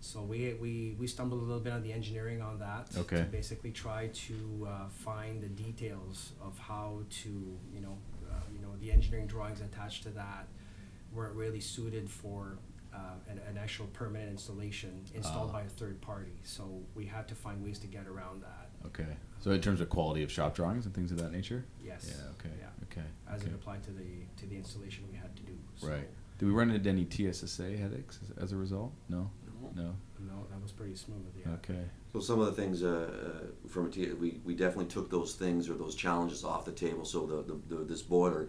so 0.00 0.22
we, 0.22 0.54
we 0.60 0.96
we 0.98 1.06
stumbled 1.06 1.40
a 1.40 1.44
little 1.44 1.60
bit 1.60 1.72
on 1.72 1.82
the 1.82 1.92
engineering 1.92 2.40
on 2.42 2.58
that. 2.60 2.88
Okay. 2.96 3.16
To 3.18 3.22
basically 3.24 3.72
try 3.72 4.08
to 4.26 4.68
uh, 4.70 4.88
find 4.88 5.42
the 5.42 5.48
details 5.48 6.32
of 6.40 6.58
how 6.58 7.00
to 7.22 7.28
you 7.74 7.80
know 7.80 7.98
the 8.80 8.92
engineering 8.92 9.26
drawings 9.26 9.60
attached 9.60 10.02
to 10.04 10.10
that 10.10 10.46
weren't 11.12 11.34
really 11.34 11.60
suited 11.60 12.08
for 12.10 12.58
uh, 12.94 12.98
an, 13.30 13.40
an 13.48 13.58
actual 13.58 13.86
permanent 13.92 14.30
installation 14.30 15.04
installed 15.14 15.50
Ah. 15.50 15.54
by 15.54 15.62
a 15.62 15.68
third 15.68 16.00
party. 16.00 16.32
So 16.42 16.80
we 16.94 17.04
had 17.06 17.28
to 17.28 17.34
find 17.34 17.62
ways 17.62 17.78
to 17.80 17.86
get 17.86 18.06
around 18.06 18.42
that. 18.42 18.70
Okay. 18.86 19.16
So 19.40 19.50
in 19.50 19.60
terms 19.60 19.80
of 19.80 19.88
quality 19.88 20.22
of 20.22 20.32
shop 20.32 20.54
drawings 20.54 20.86
and 20.86 20.94
things 20.94 21.12
of 21.12 21.18
that 21.18 21.32
nature. 21.32 21.64
Yes. 21.84 22.06
Yeah. 22.16 22.30
Okay. 22.38 22.54
Yeah. 22.60 22.66
Okay. 22.90 23.06
As 23.30 23.42
okay. 23.42 23.50
it 23.50 23.54
applied 23.54 23.82
to 23.84 23.90
the 23.90 24.04
to 24.38 24.46
the 24.46 24.56
installation 24.56 25.04
we 25.10 25.16
had 25.18 25.34
to 25.36 25.42
do. 25.42 25.52
So, 25.76 25.88
Right. 25.88 26.08
Did 26.38 26.46
we 26.46 26.52
run 26.52 26.70
into 26.70 26.88
any 26.88 27.04
TSSA 27.04 27.76
headaches 27.76 28.20
as, 28.22 28.44
as 28.44 28.52
a 28.52 28.56
result? 28.56 28.92
No. 29.08 29.30
No. 29.74 29.94
No, 30.20 30.46
that 30.50 30.60
was 30.62 30.72
pretty 30.72 30.94
smooth. 30.94 31.26
Yeah. 31.38 31.52
Okay. 31.54 31.84
So 32.12 32.20
some 32.20 32.40
of 32.40 32.46
the 32.46 32.52
things 32.52 32.82
uh, 32.82 32.88
uh, 32.88 33.68
from 33.68 33.86
a 33.86 33.90
T- 33.90 34.12
we 34.12 34.40
we 34.44 34.54
definitely 34.54 34.86
took 34.86 35.10
those 35.10 35.34
things 35.34 35.68
or 35.68 35.74
those 35.74 35.94
challenges 35.94 36.42
off 36.44 36.64
the 36.64 36.72
table. 36.72 37.04
So 37.04 37.26
the, 37.26 37.42
the, 37.42 37.76
the 37.76 37.84
this 37.84 38.02
boiler, 38.02 38.48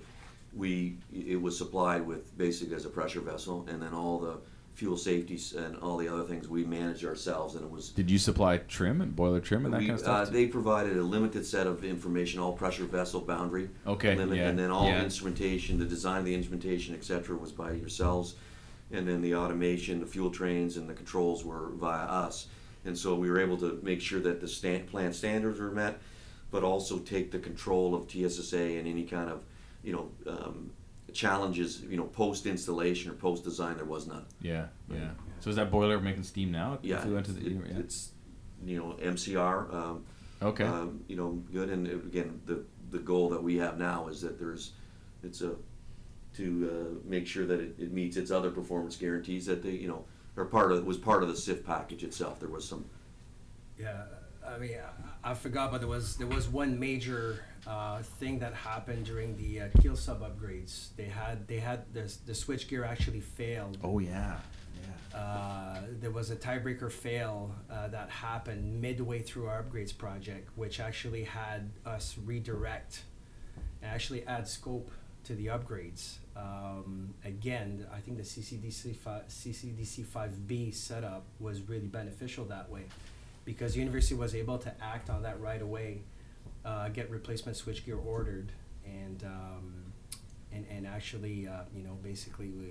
we 0.55 0.97
it 1.13 1.41
was 1.41 1.57
supplied 1.57 2.05
with 2.05 2.37
basically 2.37 2.75
as 2.75 2.85
a 2.85 2.89
pressure 2.89 3.21
vessel, 3.21 3.65
and 3.69 3.81
then 3.81 3.93
all 3.93 4.19
the 4.19 4.37
fuel 4.79 4.95
safety 4.95 5.37
and 5.57 5.75
all 5.77 5.97
the 5.97 6.07
other 6.07 6.23
things 6.23 6.47
we 6.47 6.63
managed 6.63 7.03
ourselves, 7.03 7.55
and 7.55 7.65
it 7.65 7.69
was. 7.69 7.89
Did 7.89 8.09
you 8.09 8.17
supply 8.17 8.57
trim 8.57 9.01
and 9.01 9.13
boiler 9.13 9.41
trim 9.41 9.65
and 9.65 9.73
that 9.73 9.81
we, 9.81 9.87
kind 9.87 9.99
of 9.99 10.07
uh, 10.07 10.23
stuff? 10.23 10.33
they 10.33 10.47
provided 10.47 10.95
a 10.95 11.03
limited 11.03 11.45
set 11.45 11.67
of 11.67 11.83
information, 11.83 12.39
all 12.39 12.53
pressure 12.53 12.85
vessel 12.85 13.19
boundary 13.19 13.69
Okay, 13.85 14.15
limit, 14.15 14.37
yeah, 14.37 14.47
and 14.47 14.57
then 14.57 14.71
all 14.71 14.87
yeah. 14.87 15.03
instrumentation, 15.03 15.77
the 15.77 15.85
design 15.85 16.19
of 16.19 16.25
the 16.25 16.33
instrumentation, 16.33 16.95
et 16.95 17.03
cetera, 17.03 17.35
was 17.35 17.51
by 17.51 17.73
yourselves, 17.73 18.35
and 18.91 19.05
then 19.07 19.21
the 19.21 19.35
automation, 19.35 19.99
the 19.99 20.05
fuel 20.05 20.31
trains, 20.31 20.77
and 20.77 20.89
the 20.89 20.93
controls 20.93 21.43
were 21.43 21.71
via 21.73 22.05
us. 22.05 22.47
And 22.85 22.97
so 22.97 23.15
we 23.15 23.29
were 23.29 23.41
able 23.41 23.57
to 23.57 23.79
make 23.83 23.99
sure 23.99 24.21
that 24.21 24.39
the 24.39 24.47
stand, 24.47 24.87
plant 24.87 25.13
standards 25.13 25.59
were 25.59 25.71
met, 25.71 25.99
but 26.51 26.63
also 26.63 26.99
take 26.99 27.31
the 27.31 27.39
control 27.39 27.93
of 27.93 28.09
TSSA 28.09 28.57
and 28.57 28.87
any 28.87 29.03
kind 29.03 29.29
of, 29.29 29.41
you 29.83 29.93
know, 29.93 30.11
um, 30.31 30.71
challenges, 31.13 31.81
you 31.81 31.97
know, 31.97 32.03
post 32.05 32.45
installation 32.45 33.11
or 33.11 33.13
post 33.15 33.43
design. 33.43 33.75
There 33.77 33.85
was 33.85 34.07
none. 34.07 34.25
yeah. 34.41 34.67
Yeah. 34.91 34.97
Right. 34.99 35.11
So 35.39 35.49
is 35.49 35.55
that 35.55 35.71
boiler 35.71 35.99
making 35.99 36.23
steam 36.23 36.51
now? 36.51 36.73
If 36.73 36.79
Yeah, 36.89 37.05
we 37.07 37.13
went 37.13 37.25
to 37.27 37.31
the, 37.31 37.45
it- 37.47 37.53
yeah. 37.53 37.79
it's 37.79 38.11
you 38.65 38.77
know 38.77 38.95
MCR. 39.01 39.73
Um, 39.73 40.05
okay. 40.41 40.65
um, 40.65 41.03
you 41.07 41.15
know, 41.15 41.31
good. 41.53 41.69
And 41.69 41.87
again, 41.87 42.41
the 42.45 42.63
the 42.91 42.99
goal 42.99 43.29
that 43.29 43.41
we 43.41 43.57
have 43.57 43.77
now 43.77 44.07
is 44.07 44.19
that 44.21 44.39
there's, 44.39 44.71
it's 45.23 45.41
a, 45.41 45.51
to 46.35 46.99
uh, 47.03 47.07
make 47.09 47.27
sure 47.27 47.45
that 47.45 47.59
it, 47.59 47.75
it 47.77 47.91
meets 47.93 48.17
its 48.17 48.31
other 48.31 48.49
performance 48.49 48.95
guarantees 48.95 49.45
that 49.45 49.61
they, 49.61 49.71
you 49.71 49.87
know, 49.87 50.03
are 50.37 50.45
part 50.45 50.71
of 50.71 50.85
was 50.85 50.97
part 50.97 51.21
of 51.23 51.29
the 51.29 51.35
SIF 51.37 51.65
package 51.65 52.03
itself. 52.03 52.39
There 52.39 52.49
was 52.49 52.67
some. 52.67 52.85
Yeah, 53.79 54.03
I 54.45 54.57
mean, 54.57 54.71
I, 55.23 55.31
I 55.31 55.33
forgot, 55.35 55.71
but 55.71 55.79
there 55.79 55.87
was 55.87 56.17
there 56.17 56.27
was 56.27 56.47
one 56.49 56.77
major 56.79 57.43
uh, 57.67 58.01
thing 58.01 58.39
that 58.39 58.53
happened 58.53 59.05
during 59.05 59.35
the 59.37 59.61
uh, 59.61 59.67
Keele 59.81 59.95
sub 59.95 60.21
upgrades. 60.21 60.89
They 60.95 61.05
had 61.05 61.47
they 61.47 61.59
had 61.59 61.91
the 61.93 62.11
the 62.25 62.33
switchgear 62.33 62.87
actually 62.87 63.21
failed. 63.21 63.77
oh 63.83 63.99
yeah. 63.99 64.37
Yeah. 65.13 65.19
Uh, 65.19 65.81
there 65.99 66.11
was 66.11 66.29
a 66.29 66.35
tiebreaker 66.35 66.91
fail 66.91 67.53
uh, 67.69 67.87
that 67.89 68.09
happened 68.09 68.79
midway 68.81 69.19
through 69.21 69.47
our 69.47 69.61
upgrades 69.63 69.95
project, 69.97 70.49
which 70.55 70.79
actually 70.79 71.23
had 71.23 71.69
us 71.85 72.15
redirect 72.25 73.03
and 73.81 73.91
actually 73.91 74.25
add 74.27 74.47
scope 74.47 74.91
to 75.25 75.33
the 75.35 75.47
upgrades. 75.47 76.17
Um, 76.37 77.13
again, 77.25 77.85
I 77.93 77.99
think 77.99 78.17
the 78.17 78.23
CCDC 78.23 78.95
fi- 78.95 79.23
CCDC 79.27 80.05
5B 80.05 80.73
setup 80.73 81.25
was 81.39 81.61
really 81.67 81.87
beneficial 81.87 82.45
that 82.45 82.69
way 82.69 82.83
because 83.45 83.73
the 83.73 83.79
university 83.79 84.15
was 84.15 84.33
able 84.35 84.57
to 84.59 84.71
act 84.81 85.09
on 85.09 85.23
that 85.23 85.41
right 85.41 85.61
away, 85.61 86.01
uh, 86.69 86.89
get 86.89 87.09
replacement 87.09 87.57
switchgear 87.57 88.03
ordered, 88.05 88.51
and 88.85 89.23
um, 89.23 89.73
and 90.51 90.65
and 90.69 90.85
actually, 90.85 91.47
uh, 91.47 91.61
you 91.75 91.83
know, 91.83 91.97
basically, 92.03 92.49
we, 92.49 92.67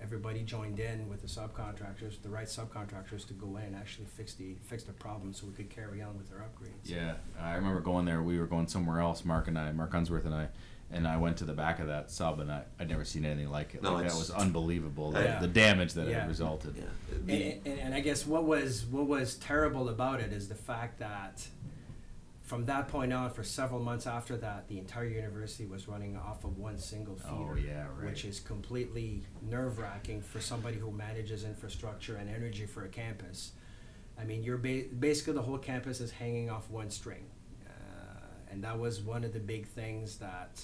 everybody 0.00 0.42
joined 0.42 0.78
in 0.78 1.08
with 1.08 1.20
the 1.22 1.26
subcontractors, 1.28 2.20
the 2.22 2.28
right 2.28 2.46
subcontractors, 2.46 3.26
to 3.26 3.34
go 3.34 3.56
in 3.56 3.64
and 3.64 3.76
actually 3.76 4.06
fix 4.06 4.34
the 4.34 4.54
fix 4.66 4.84
the 4.84 4.92
problem, 4.92 5.32
so 5.34 5.46
we 5.46 5.52
could 5.54 5.70
carry 5.70 6.02
on 6.02 6.16
with 6.16 6.30
our 6.32 6.38
upgrades. 6.38 6.84
Yeah, 6.88 7.14
I 7.40 7.54
remember 7.54 7.80
going 7.80 8.04
there. 8.04 8.22
We 8.22 8.38
were 8.38 8.46
going 8.46 8.68
somewhere 8.68 9.00
else. 9.00 9.24
Mark 9.24 9.48
and 9.48 9.58
I, 9.58 9.72
Mark 9.72 9.92
Unsworth 9.94 10.24
and 10.24 10.34
I, 10.34 10.48
and 10.92 11.06
I 11.08 11.16
went 11.16 11.36
to 11.38 11.44
the 11.44 11.52
back 11.54 11.80
of 11.80 11.88
that 11.88 12.10
sub, 12.12 12.38
and 12.38 12.50
I 12.52 12.62
I'd 12.78 12.88
never 12.88 13.04
seen 13.04 13.24
anything 13.24 13.50
like 13.50 13.74
it. 13.74 13.82
No, 13.82 13.94
like 13.94 14.06
that 14.08 14.14
was 14.16 14.30
unbelievable. 14.30 15.10
The, 15.10 15.22
Yeah. 15.24 15.40
the 15.40 15.48
damage 15.48 15.94
that 15.94 16.06
Yeah. 16.08 16.20
had 16.20 16.28
resulted. 16.28 16.76
Yeah. 16.76 16.84
The- 17.26 17.32
And, 17.32 17.66
and, 17.66 17.78
and 17.80 17.94
I 17.94 18.00
guess 18.00 18.24
what 18.24 18.44
was 18.44 18.84
what 18.86 19.06
was 19.06 19.34
terrible 19.36 19.88
about 19.88 20.20
it 20.20 20.32
is 20.32 20.48
the 20.48 20.54
fact 20.54 20.98
that 21.00 21.46
from 22.52 22.66
that 22.66 22.86
point 22.86 23.14
on, 23.14 23.30
for 23.30 23.42
several 23.42 23.80
months 23.80 24.06
after 24.06 24.36
that, 24.36 24.68
the 24.68 24.76
entire 24.76 25.06
university 25.06 25.64
was 25.64 25.88
running 25.88 26.18
off 26.18 26.44
of 26.44 26.58
one 26.58 26.76
single 26.76 27.16
feeder. 27.16 27.32
Oh, 27.34 27.56
yeah, 27.56 27.86
right. 27.96 28.10
Which 28.10 28.26
is 28.26 28.40
completely 28.40 29.22
nerve 29.40 29.78
wracking 29.78 30.20
for 30.20 30.38
somebody 30.38 30.76
who 30.76 30.90
manages 30.90 31.44
infrastructure 31.44 32.16
and 32.16 32.28
energy 32.28 32.66
for 32.66 32.84
a 32.84 32.88
campus. 32.88 33.52
I 34.20 34.24
mean, 34.24 34.42
you're 34.42 34.58
ba- 34.58 34.84
basically 35.00 35.32
the 35.32 35.40
whole 35.40 35.56
campus 35.56 36.02
is 36.02 36.10
hanging 36.10 36.50
off 36.50 36.68
one 36.68 36.90
string, 36.90 37.24
uh, 37.66 38.26
and 38.50 38.62
that 38.64 38.78
was 38.78 39.00
one 39.00 39.24
of 39.24 39.32
the 39.32 39.40
big 39.40 39.66
things 39.66 40.18
that 40.18 40.62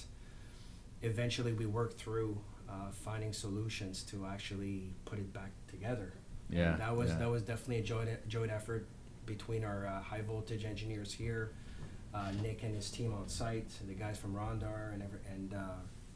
eventually 1.01 1.53
we 1.53 1.65
worked 1.65 1.99
through, 1.99 2.39
uh, 2.69 2.91
finding 2.91 3.33
solutions 3.33 4.03
to 4.03 4.27
actually 4.27 4.93
put 5.05 5.17
it 5.17 5.33
back 5.33 5.49
together. 5.67 6.13
Yeah, 6.51 6.73
And 6.73 6.81
that 6.81 6.95
was 6.95 7.09
yeah. 7.09 7.17
that 7.17 7.31
was 7.31 7.41
definitely 7.41 7.77
a 7.77 7.83
joint 7.83 8.27
joint 8.27 8.51
effort 8.51 8.87
between 9.25 9.63
our 9.63 9.87
uh, 9.87 10.01
high 10.03 10.21
voltage 10.21 10.65
engineers 10.65 11.11
here, 11.11 11.53
uh, 12.13 12.31
Nick 12.41 12.63
and 12.63 12.75
his 12.75 12.89
team 12.89 13.13
on 13.13 13.27
site, 13.27 13.69
the 13.87 13.93
guys 13.93 14.17
from 14.17 14.33
Rondar, 14.33 14.93
and 14.93 15.03
every, 15.03 15.19
and 15.29 15.53
uh, 15.53 15.59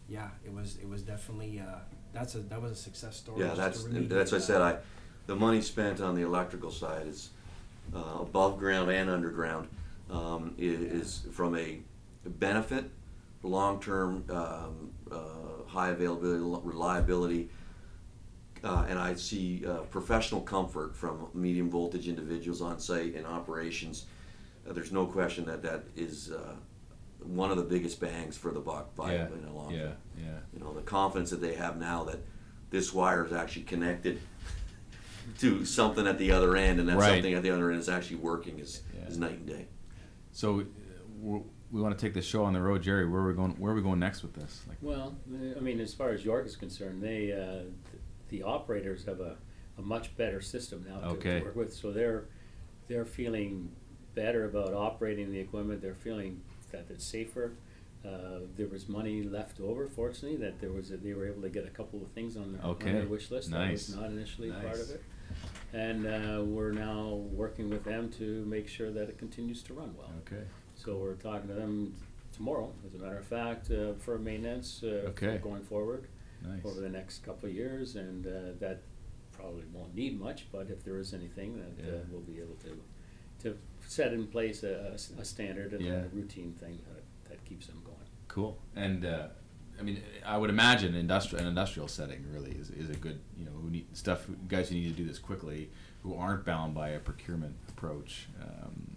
yeah, 0.09 0.29
it 0.45 0.53
was 0.53 0.77
it 0.81 0.87
was 0.87 1.01
definitely 1.01 1.59
uh, 1.59 1.79
that's 2.13 2.35
a 2.35 2.39
that 2.39 2.61
was 2.61 2.71
a 2.71 2.75
success 2.75 3.17
story. 3.17 3.41
Yeah, 3.41 3.53
that's 3.53 3.83
that's 3.83 4.31
what 4.31 4.41
I 4.41 4.43
said. 4.43 4.61
I, 4.61 4.77
the 5.27 5.35
money 5.35 5.61
spent 5.61 6.01
on 6.01 6.15
the 6.15 6.21
electrical 6.23 6.71
side 6.71 7.07
is 7.07 7.29
uh, 7.95 8.19
above 8.21 8.57
ground 8.59 8.91
and 8.91 9.09
underground. 9.09 9.67
Um, 10.11 10.53
i- 10.59 10.61
is, 10.61 11.25
from 11.31 11.55
a 11.57 11.79
benefit, 12.25 12.89
long 13.41 13.79
term, 13.81 14.25
um, 14.29 14.91
uh, 15.11 15.63
high 15.67 15.89
availability, 15.89 16.41
reliability, 16.67 17.49
uh, 18.63 18.85
and 18.87 18.99
I 18.99 19.15
see 19.15 19.65
uh, 19.65 19.77
professional 19.89 20.41
comfort 20.41 20.95
from 20.95 21.27
medium 21.33 21.69
voltage 21.69 22.07
individuals 22.07 22.61
on 22.61 22.79
site 22.79 23.15
and 23.15 23.25
operations. 23.25 24.05
Uh, 24.67 24.73
there's 24.73 24.91
no 24.91 25.05
question 25.05 25.45
that 25.45 25.61
that 25.63 25.83
is 25.95 26.31
uh, 26.31 26.53
one 27.23 27.51
of 27.51 27.57
the 27.57 27.63
biggest 27.63 27.99
bangs 27.99 28.37
for 28.37 28.51
the 28.51 28.59
buck 28.59 28.95
by 28.95 29.13
yeah, 29.13 29.27
in 29.27 29.45
a 29.47 29.53
long 29.53 29.71
yeah, 29.71 29.79
term. 29.81 29.95
yeah. 30.17 30.25
You 30.53 30.59
know, 30.59 30.73
the 30.73 30.81
confidence 30.81 31.29
that 31.31 31.41
they 31.41 31.55
have 31.55 31.77
now 31.77 32.03
that 32.05 32.19
this 32.69 32.93
wire 32.93 33.25
is 33.25 33.33
actually 33.33 33.63
connected 33.63 34.19
to 35.39 35.65
something 35.65 36.07
at 36.07 36.17
the 36.17 36.31
other 36.31 36.55
end, 36.55 36.79
and 36.79 36.89
that 36.89 36.97
Right. 36.97 37.13
something 37.15 37.33
at 37.33 37.43
the 37.43 37.51
other 37.51 37.71
end 37.71 37.79
is 37.79 37.89
actually 37.89 38.17
working 38.17 38.59
is, 38.59 38.81
Yeah. 38.95 39.07
is 39.07 39.17
night 39.17 39.33
and 39.37 39.47
day. 39.47 39.67
So 40.31 40.61
uh, 40.61 40.63
we 41.71 41.81
want 41.81 41.97
to 41.97 42.05
take 42.05 42.13
this 42.13 42.25
show 42.25 42.43
on 42.43 42.53
the 42.53 42.61
road, 42.61 42.81
Jerry. 42.83 43.07
Where 43.07 43.21
are 43.21 43.27
we 43.27 43.33
going? 43.33 43.51
Where 43.53 43.71
are 43.71 43.75
we 43.75 43.81
going 43.81 43.99
next 43.99 44.21
with 44.21 44.33
this? 44.33 44.61
Like, 44.67 44.77
Well, 44.81 45.15
I 45.55 45.59
mean, 45.59 45.79
as 45.79 45.93
far 45.93 46.09
as 46.09 46.23
York 46.25 46.45
is 46.45 46.55
concerned, 46.55 47.01
they, 47.01 47.31
uh, 47.31 47.69
the 48.29 48.43
operators 48.43 49.05
have 49.05 49.19
a, 49.19 49.37
a 49.77 49.81
much 49.81 50.15
better 50.17 50.41
system 50.41 50.85
now 50.87 50.99
to- 50.99 51.07
Okay. 51.15 51.39
to 51.39 51.45
work 51.45 51.55
with. 51.55 51.73
So 51.73 51.91
they're, 51.91 52.25
they're 52.87 53.05
feeling 53.05 53.71
better 54.15 54.45
about 54.45 54.73
operating 54.73 55.31
the 55.31 55.39
equipment. 55.39 55.81
They're 55.81 55.95
feeling 55.95 56.41
that 56.71 56.85
it's 56.89 57.03
safer. 57.05 57.53
Uh, 58.05 58.39
there 58.57 58.67
was 58.67 58.89
money 58.89 59.23
left 59.23 59.61
over, 59.61 59.87
fortunately, 59.87 60.37
that 60.37 60.59
there 60.59 60.71
was, 60.71 60.91
a- 60.91 60.97
they 60.97 61.13
were 61.13 61.25
able 61.27 61.41
to 61.41 61.49
get 61.49 61.65
a 61.65 61.69
couple 61.69 62.01
of 62.01 62.09
things 62.11 62.35
on 62.35 62.51
their, 62.53 62.61
on 62.65 62.77
their 62.79 63.05
wish 63.07 63.31
list. 63.31 63.51
That 63.51 63.71
was 63.71 63.95
not 63.95 64.07
initially 64.09 64.51
part 64.51 64.75
of 64.79 64.89
it. 64.89 65.01
And, 65.71 66.05
uh, 66.05 66.43
we're 66.43 66.73
now 66.73 67.13
working 67.31 67.69
with 67.69 67.85
them 67.85 68.11
to 68.17 68.45
make 68.45 68.67
sure 68.67 68.91
that 68.91 69.07
it 69.09 69.17
continues 69.17 69.63
to 69.63 69.73
run 69.73 69.95
well. 69.97 70.11
okay. 70.27 70.43
So 70.75 70.97
we're 70.97 71.13
talking 71.15 71.47
to 71.47 71.53
them 71.53 71.95
tomorrow, 72.35 72.73
as 72.85 72.93
a 72.93 72.97
matter 73.03 73.17
of 73.19 73.25
fact, 73.25 73.71
uh, 73.71 73.93
for 73.93 74.17
maintenance, 74.19 74.81
uh, 74.83 75.05
Okay. 75.11 75.37
going 75.37 75.63
forward 75.63 76.07
Nice. 76.43 76.65
over 76.65 76.81
the 76.81 76.89
next 76.89 77.23
couple 77.23 77.47
of 77.47 77.55
years, 77.55 77.95
and, 77.95 78.27
uh, 78.27 78.51
that 78.59 78.81
probably 79.31 79.63
won't 79.71 79.95
need 79.95 80.19
much, 80.19 80.47
but 80.51 80.69
if 80.69 80.83
there 80.83 80.97
is 80.99 81.13
anything, 81.13 81.57
that, 81.57 81.87
uh, 81.87 81.91
Yeah. 81.95 81.99
we'll 82.11 82.21
be 82.21 82.39
able 82.41 82.55
to, 82.65 82.77
to 83.43 83.57
set 83.87 84.13
in 84.13 84.27
place 84.27 84.63
a, 84.63 84.95
a 85.19 85.25
standard 85.25 85.73
and 85.73 85.81
Yeah. 85.85 85.93
a 85.93 86.07
routine 86.13 86.53
thing 86.53 86.79
that, 86.93 87.03
that 87.29 87.45
keeps 87.45 87.67
them 87.67 87.81
going. 87.85 87.97
Cool. 88.27 88.57
And 88.75 89.05
uh, 89.05 89.27
I 89.79 89.83
mean, 89.83 90.01
I 90.25 90.37
would 90.37 90.49
imagine 90.49 90.95
industrial 90.95 91.41
an 91.43 91.47
industrial 91.49 91.87
setting 91.87 92.25
really 92.31 92.51
is, 92.51 92.69
is 92.71 92.89
a 92.89 92.95
good 92.95 93.19
you 93.37 93.45
know 93.45 93.51
who 93.51 93.69
need 93.69 93.85
stuff 93.95 94.25
guys 94.47 94.69
who 94.69 94.75
need 94.75 94.95
to 94.95 95.01
do 95.03 95.05
this 95.07 95.19
quickly 95.19 95.69
who 96.01 96.15
aren't 96.15 96.43
bound 96.45 96.73
by 96.73 96.89
a 96.89 96.99
procurement 96.99 97.55
approach. 97.69 98.27
Um, 98.41 98.87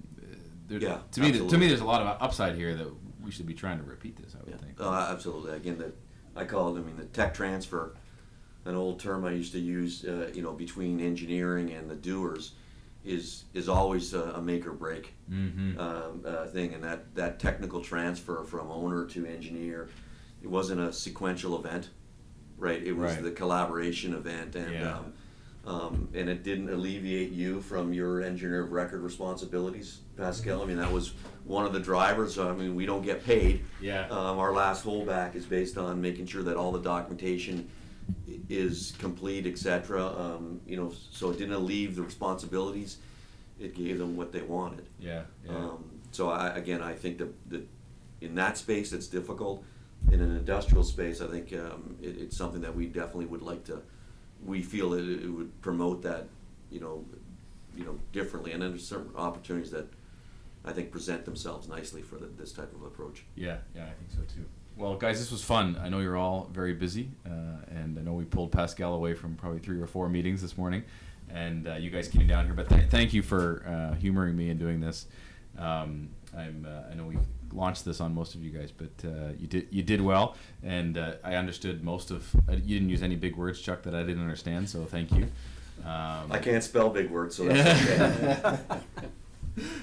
there, 0.69 0.81
Yeah, 0.81 0.99
to 1.13 1.21
me, 1.21 1.31
to 1.49 1.59
me, 1.59 1.69
there's 1.69 1.81
a 1.81 1.85
lot 1.85 2.03
of 2.03 2.21
upside 2.21 2.57
here 2.57 2.75
that 2.75 2.89
we 3.23 3.31
should 3.31 3.47
be 3.47 3.55
trying 3.55 3.79
to 3.79 3.85
repeat 3.85 4.17
this. 4.17 4.35
I 4.35 4.39
would 4.43 4.51
Yeah, 4.51 4.57
think. 4.57 4.81
uh, 4.81 5.09
absolutely. 5.13 5.53
Again, 5.53 5.79
the, 5.79 5.93
I 6.35 6.45
call 6.45 6.75
it. 6.77 6.81
I 6.81 6.83
mean, 6.83 6.97
the 6.97 7.05
tech 7.05 7.33
transfer, 7.35 7.95
an 8.65 8.75
old 8.75 8.99
term 8.99 9.25
I 9.25 9.31
used 9.31 9.53
to 9.53 9.61
use. 9.61 10.05
Uh, 10.05 10.31
you 10.35 10.43
know, 10.43 10.53
between 10.53 11.01
engineering 11.01 11.71
and 11.73 11.89
the 11.89 11.95
doers, 11.95 12.53
is 13.07 13.45
is 13.55 13.69
always 13.69 14.13
a, 14.13 14.23
a 14.33 14.43
make 14.43 14.67
or 14.67 14.73
break 14.73 15.15
mm-hmm. 15.31 15.79
um, 15.79 16.23
uh, 16.27 16.47
thing. 16.47 16.75
And 16.75 16.83
that 16.85 17.15
that 17.15 17.39
technical 17.39 17.81
transfer 17.81 18.43
from 18.45 18.71
owner 18.71 19.07
to 19.07 19.27
engineer, 19.27 19.89
it 20.43 20.49
wasn't 20.49 20.81
a 20.81 20.93
sequential 20.93 21.57
event, 21.59 21.91
right? 22.59 22.83
It 22.83 22.93
was 22.93 23.15
Right. 23.15 23.23
the 23.23 23.31
collaboration 23.31 24.13
event, 24.15 24.57
and 24.57 24.73
Yeah. 24.73 24.99
um, 24.99 25.13
um, 25.67 26.09
and 26.15 26.29
it 26.29 26.45
didn't 26.45 26.69
alleviate 26.71 27.33
you 27.33 27.61
from 27.61 27.93
your 27.93 28.23
engineer 28.23 28.63
of 28.63 28.71
record 28.71 29.01
responsibilities, 29.01 29.99
Pascal. 30.17 30.63
I 30.63 30.65
mean, 30.65 30.77
that 30.77 30.93
was 30.93 31.13
one 31.45 31.67
of 31.67 31.73
the 31.73 31.81
drivers. 31.81 32.39
I 32.39 32.53
mean, 32.53 32.77
we 32.77 32.87
don't 32.87 33.03
get 33.03 33.25
paid. 33.25 33.65
Yeah. 33.81 34.07
Um, 34.09 34.39
our 34.39 34.53
last 34.53 34.85
holdback 34.85 35.35
is 35.35 35.45
based 35.45 35.77
on 35.77 36.01
making 36.01 36.27
sure 36.27 36.45
that 36.45 36.57
all 36.57 36.71
the 36.71 36.81
documentation 36.81 37.69
is 38.49 38.95
complete, 38.99 39.47
etc. 39.47 40.07
Um, 40.07 40.61
you 40.67 40.77
know, 40.77 40.93
so 41.11 41.31
it 41.31 41.39
didn't 41.39 41.65
leave 41.65 41.97
the 41.97 42.03
responsibilities. 42.03 42.99
It 43.59 43.75
gave 43.75 43.99
them 43.99 44.17
what 44.17 44.33
they 44.33 44.43
wanted. 44.43 44.87
yeah. 45.01 45.23
Yeah. 45.45 45.57
Um, 45.57 45.91
so 46.13 46.31
I, 46.31 46.49
again, 46.57 46.83
I 46.83 46.95
think 46.95 47.19
that, 47.19 47.51
that 47.51 47.67
in 48.21 48.35
that 48.37 48.57
space 48.59 48.93
it's 48.93 49.07
difficult. 49.07 49.65
In 50.13 50.21
an 50.21 50.37
industrial 50.37 50.85
space, 50.85 51.21
I 51.21 51.27
think 51.27 51.53
um, 51.53 51.97
it, 52.01 52.17
it's 52.19 52.37
something 52.37 52.61
that 52.61 52.75
we 52.75 52.87
definitely 52.87 53.27
would 53.27 53.43
like 53.43 53.65
to. 53.65 53.83
We 54.45 54.63
feel 54.63 54.95
it, 54.95 55.09
it 55.09 55.29
would 55.29 55.61
promote 55.63 56.03
that, 56.03 56.29
you 56.71 56.81
know, 56.81 57.05
you 57.75 57.85
know, 57.85 57.99
differently, 58.13 58.53
and 58.53 58.63
then 58.63 58.71
there's 58.71 58.87
certain 58.87 59.11
opportunities 59.17 59.71
that 59.73 59.87
I 60.65 60.73
think 60.73 60.91
present 60.91 61.25
themselves 61.25 61.69
nicely 61.69 62.03
for 62.03 62.17
the, 62.17 62.27
this 62.27 62.53
type 62.53 62.73
of 62.75 62.83
approach. 62.83 63.25
Yeah, 63.35 63.59
yeah, 63.75 63.85
I 63.85 63.93
think 63.93 64.11
so 64.11 64.21
too. 64.35 64.45
Well, 64.77 64.97
guys, 64.97 65.19
this 65.19 65.31
was 65.31 65.43
fun. 65.43 65.81
I 65.83 65.89
know 65.89 66.01
you're 66.01 66.19
all 66.19 66.51
very 66.53 66.75
busy, 66.75 67.09
uh, 67.25 67.31
and 67.71 67.99
I 67.99 68.03
know 68.03 68.13
we 68.13 68.25
pulled 68.25 68.53
Pascal 68.53 68.93
away 68.93 69.15
from 69.15 69.35
probably 69.35 69.59
three 69.59 69.81
or 69.81 69.87
four 69.87 70.11
meetings 70.11 70.43
this 70.43 70.59
morning, 70.59 70.85
and 71.31 71.67
uh, 71.67 71.75
you 71.77 71.89
guys 71.89 72.09
came 72.09 72.27
down 72.27 72.45
here. 72.45 72.53
But 72.53 72.69
th- 72.69 72.91
thank 72.91 73.15
you 73.15 73.23
for 73.23 73.65
uh, 73.67 73.95
humoring 73.95 74.37
me 74.37 74.51
and 74.51 74.61
doing 74.61 74.81
this. 74.81 75.07
Um, 75.59 76.11
I'm, 76.37 76.67
uh, 76.69 76.93
I 76.93 76.95
know 76.95 77.05
we 77.05 77.17
launched 77.53 77.87
this 77.87 78.03
on 78.03 78.15
most 78.15 78.35
of 78.35 78.45
you 78.45 78.51
guys, 78.51 78.71
but 78.71 78.91
uh, 79.09 79.33
you 79.39 79.47
did 79.47 79.69
you 79.71 79.83
did 79.83 80.03
well, 80.03 80.37
and 80.63 80.99
uh, 80.99 81.15
I 81.25 81.37
understood 81.37 81.83
most 81.83 82.11
of. 82.11 82.29
Uh, 82.47 82.53
you 82.53 82.79
didn't 82.79 82.91
use 82.91 83.03
any 83.03 83.17
big 83.17 83.35
words, 83.35 83.63
Chuck, 83.63 83.83
that 83.85 83.95
I 83.95 84.03
didn't 84.03 84.21
understand. 84.23 84.69
So 84.69 84.85
thank 84.85 85.11
you. 85.13 85.23
Um, 85.87 86.31
I 86.31 86.39
can't 86.39 86.63
spell 86.63 86.91
big 86.91 87.11
words, 87.11 87.35
so 87.37 87.45
that's 87.45 88.69
okay. 88.71 88.81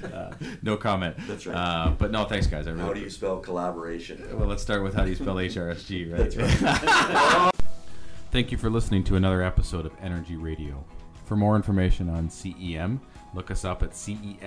Uh, 0.03 0.31
no 0.61 0.77
comment. 0.77 1.15
That's 1.27 1.45
right. 1.45 1.55
Uh, 1.55 1.91
but 1.97 2.11
no, 2.11 2.25
thanks, 2.25 2.47
guys. 2.47 2.67
I 2.67 2.71
really 2.71 2.83
How 2.83 2.93
do 2.93 2.99
you 2.99 3.09
spell 3.09 3.37
collaboration? 3.39 4.23
well, 4.37 4.47
let's 4.47 4.61
start 4.61 4.83
with 4.83 4.93
how 4.93 5.03
do 5.03 5.09
you 5.09 5.15
spell 5.15 5.35
HRSG, 5.37 6.11
right? 6.11 6.31
That's 6.31 6.61
right. 6.61 7.51
Thank 8.31 8.51
you 8.51 8.57
for 8.57 8.69
listening 8.69 9.03
to 9.05 9.15
another 9.15 9.43
episode 9.43 9.85
of 9.85 9.93
Energy 10.01 10.35
Radio. 10.35 10.83
For 11.25 11.35
more 11.35 11.55
information 11.55 12.09
on 12.09 12.29
CEM, 12.29 12.99
look 13.33 13.51
us 13.51 13.63
up 13.63 13.83
at 13.83 13.91
cemeng.ca 13.91 14.41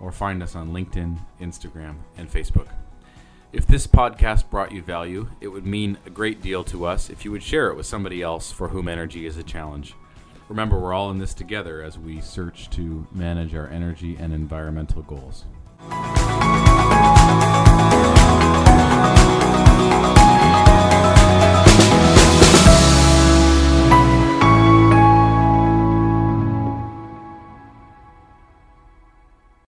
or 0.00 0.12
find 0.12 0.42
us 0.42 0.54
on 0.54 0.72
LinkedIn, 0.72 1.18
Instagram, 1.40 1.96
and 2.16 2.30
Facebook. 2.30 2.68
If 3.52 3.66
this 3.66 3.86
podcast 3.86 4.50
brought 4.50 4.72
you 4.72 4.82
value, 4.82 5.28
it 5.40 5.48
would 5.48 5.64
mean 5.66 5.98
a 6.06 6.10
great 6.10 6.42
deal 6.42 6.64
to 6.64 6.84
us 6.86 7.08
if 7.08 7.24
you 7.24 7.30
would 7.30 7.42
share 7.42 7.68
it 7.68 7.76
with 7.76 7.86
somebody 7.86 8.20
else 8.20 8.50
for 8.50 8.68
whom 8.68 8.88
energy 8.88 9.26
is 9.26 9.36
a 9.36 9.44
challenge. 9.44 9.94
Remember, 10.48 10.78
we're 10.78 10.92
all 10.92 11.10
in 11.10 11.18
this 11.18 11.32
together 11.32 11.82
as 11.82 11.98
we 11.98 12.20
search 12.20 12.68
to 12.70 13.06
manage 13.12 13.54
our 13.54 13.68
energy 13.68 14.16
and 14.18 14.32
environmental 14.32 15.02
goals. 15.02 15.44